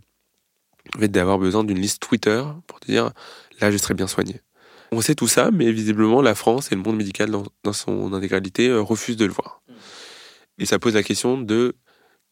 en 0.96 1.00
fait, 1.00 1.08
d'avoir 1.08 1.38
besoin 1.38 1.64
d'une 1.64 1.78
liste 1.78 2.00
Twitter 2.00 2.42
pour 2.66 2.80
te 2.80 2.86
dire 2.86 3.10
là 3.60 3.70
je 3.70 3.76
serai 3.76 3.94
bien 3.94 4.06
soigné. 4.06 4.40
On 4.90 5.00
sait 5.00 5.14
tout 5.14 5.28
ça, 5.28 5.50
mais 5.50 5.72
visiblement 5.72 6.20
la 6.20 6.34
France 6.34 6.70
et 6.70 6.74
le 6.74 6.82
monde 6.82 6.96
médical 6.96 7.30
dans, 7.30 7.44
dans 7.64 7.72
son 7.72 8.12
intégralité 8.12 8.68
euh, 8.68 8.80
refusent 8.82 9.16
de 9.16 9.24
le 9.24 9.32
voir. 9.32 9.62
Et 10.58 10.66
ça 10.66 10.78
pose 10.78 10.94
la 10.94 11.02
question 11.02 11.40
de 11.40 11.74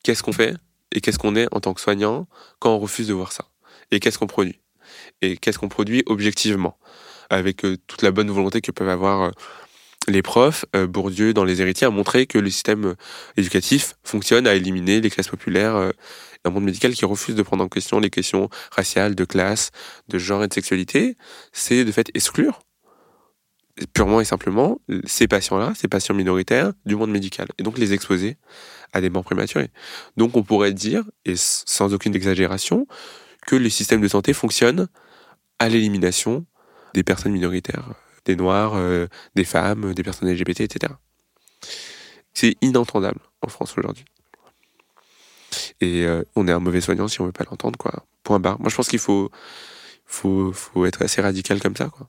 qu'est-ce 0.03 0.23
qu'on 0.23 0.33
fait 0.33 0.55
et 0.93 1.01
qu'est-ce 1.01 1.19
qu'on 1.19 1.37
est 1.37 1.49
en 1.53 1.61
tant 1.61 1.73
que 1.73 1.81
soignant 1.81 2.29
quand 2.59 2.75
on 2.75 2.79
refuse 2.79 3.09
de 3.09 3.15
voir 3.15 3.33
ça? 3.33 3.47
Et 3.91 4.01
qu'est-ce 4.01 4.19
qu'on 4.19 4.27
produit? 4.27 4.61
Et 5.23 5.37
qu'est-ce 5.37 5.59
qu'on 5.59 5.69
produit 5.69 6.03
objectivement? 6.07 6.79
Avec 7.31 7.65
euh, 7.65 7.77
toute 7.87 8.03
la 8.03 8.11
bonne 8.11 8.31
volonté 8.31 8.61
que 8.61 8.73
peuvent 8.73 8.89
avoir 8.89 9.23
euh, 9.23 9.31
les 10.09 10.23
profs. 10.23 10.65
Euh, 10.77 10.87
Bourdieu 10.87 11.33
dans 11.33 11.45
Les 11.45 11.63
Héritiers 11.63 11.87
a 11.87 11.91
montré 11.91 12.27
que 12.27 12.39
le 12.39 12.51
système 12.51 12.95
éducatif 13.37 13.95
fonctionne 14.05 14.47
à 14.47 14.55
éliminer 14.55 15.01
les 15.01 15.11
classes 15.11 15.29
populaires 15.29 15.77
euh, 15.77 15.91
un 16.45 16.51
monde 16.51 16.65
médical 16.65 16.93
qui 16.95 17.05
refuse 17.05 17.35
de 17.35 17.43
prendre 17.43 17.63
en 17.63 17.69
question 17.69 18.01
les 18.01 18.11
questions 18.11 18.49
raciales, 18.73 19.15
de 19.15 19.25
classe, 19.25 19.71
de 20.09 20.19
genre 20.19 20.43
et 20.43 20.49
de 20.49 20.55
sexualité, 20.55 21.17
c'est 21.53 21.85
de 21.85 21.93
fait 21.93 22.11
exclure 22.15 22.61
purement 23.93 24.21
et 24.21 24.25
simplement 24.25 24.81
ces 25.05 25.29
patients-là, 25.29 25.73
ces 25.75 25.89
patients 25.89 26.15
minoritaires 26.15 26.73
du 26.85 26.97
monde 26.97 27.11
médical, 27.11 27.49
et 27.59 27.63
donc 27.63 27.79
les 27.79 27.93
exposer 27.93 28.37
à 28.93 29.01
des 29.01 29.11
morts 29.11 29.25
prématurées. 29.25 29.71
Donc 30.17 30.37
on 30.37 30.43
pourrait 30.43 30.73
dire, 30.73 31.05
et 31.25 31.35
sans 31.37 31.95
aucune 31.95 32.15
exagération, 32.15 32.87
que 33.47 33.57
le 33.57 33.71
système 33.71 34.01
de 34.01 34.09
santé 34.09 34.33
fonctionne 34.33 34.89
à 35.59 35.69
l'élimination 35.69 36.47
des 36.95 37.03
personnes 37.03 37.33
minoritaires, 37.33 37.95
des 38.25 38.37
noirs, 38.37 38.73
euh, 38.75 39.07
des 39.35 39.45
femmes, 39.45 39.95
des 39.95 40.03
personnes 40.03 40.31
LGBT, 40.31 40.61
etc. 40.61 40.95
C'est 42.35 42.57
inentendable 42.61 43.21
en 43.43 43.49
France 43.49 43.77
aujourd'hui. 43.77 44.05
Et 45.81 46.05
euh, 46.05 46.23
on 46.37 46.47
est 46.47 46.53
un 46.53 46.61
mauvais 46.61 46.81
soignant 46.81 47.09
si 47.09 47.21
on 47.21 47.27
veut 47.27 47.33
pas 47.33 47.45
l'entendre, 47.51 47.79
quoi. 47.79 48.05
Point 48.23 48.41
barre. 48.41 48.61
Moi, 48.61 48.69
je 48.69 48.77
pense 48.77 48.89
qu'il 48.89 48.99
faut, 48.99 49.31
faut, 50.07 50.53
faut 50.53 50.87
être 50.87 51.03
assez 51.03 51.21
radical 51.23 51.61
comme 51.61 51.77
ça, 51.77 51.89
quoi. 51.89 52.07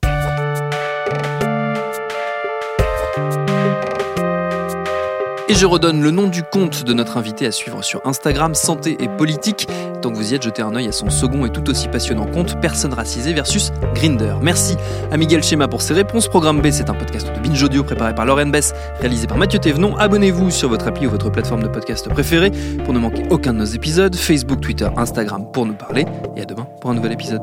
Et 5.52 5.54
je 5.54 5.66
redonne 5.66 6.00
le 6.00 6.10
nom 6.10 6.28
du 6.28 6.42
compte 6.42 6.82
de 6.82 6.94
notre 6.94 7.18
invité 7.18 7.44
à 7.44 7.52
suivre 7.52 7.84
sur 7.84 8.00
Instagram, 8.06 8.54
Santé 8.54 8.96
et 9.00 9.06
Politique. 9.06 9.68
Tant 10.00 10.10
que 10.10 10.16
vous 10.16 10.32
y 10.32 10.34
êtes, 10.34 10.42
jetez 10.42 10.62
un 10.62 10.74
œil 10.74 10.88
à 10.88 10.92
son 10.92 11.10
second 11.10 11.44
et 11.44 11.50
tout 11.50 11.68
aussi 11.68 11.88
passionnant 11.88 12.24
compte, 12.24 12.58
Personne 12.62 12.94
racisée 12.94 13.34
versus 13.34 13.70
Grinder. 13.94 14.36
Merci 14.40 14.78
à 15.10 15.18
Miguel 15.18 15.44
Schema 15.44 15.68
pour 15.68 15.82
ses 15.82 15.92
réponses. 15.92 16.26
Programme 16.26 16.62
B, 16.62 16.70
c'est 16.70 16.88
un 16.88 16.94
podcast 16.94 17.26
de 17.26 17.38
Binge 17.46 17.62
Audio 17.62 17.84
préparé 17.84 18.14
par 18.14 18.24
Lauren 18.24 18.46
Bess, 18.46 18.72
réalisé 19.00 19.26
par 19.26 19.36
Mathieu 19.36 19.58
Thévenon. 19.58 19.94
Abonnez-vous 19.98 20.50
sur 20.50 20.70
votre 20.70 20.88
appli 20.88 21.06
ou 21.06 21.10
votre 21.10 21.28
plateforme 21.28 21.62
de 21.62 21.68
podcast 21.68 22.08
préférée 22.08 22.50
pour 22.86 22.94
ne 22.94 22.98
manquer 22.98 23.24
aucun 23.28 23.52
de 23.52 23.58
nos 23.58 23.66
épisodes. 23.66 24.16
Facebook, 24.16 24.62
Twitter, 24.62 24.88
Instagram 24.96 25.44
pour 25.52 25.66
nous 25.66 25.74
parler. 25.74 26.06
Et 26.34 26.40
à 26.40 26.44
demain 26.46 26.66
pour 26.80 26.92
un 26.92 26.94
nouvel 26.94 27.12
épisode. 27.12 27.42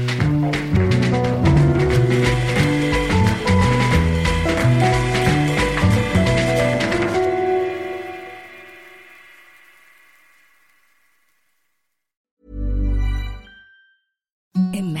Amen 14.81 15.00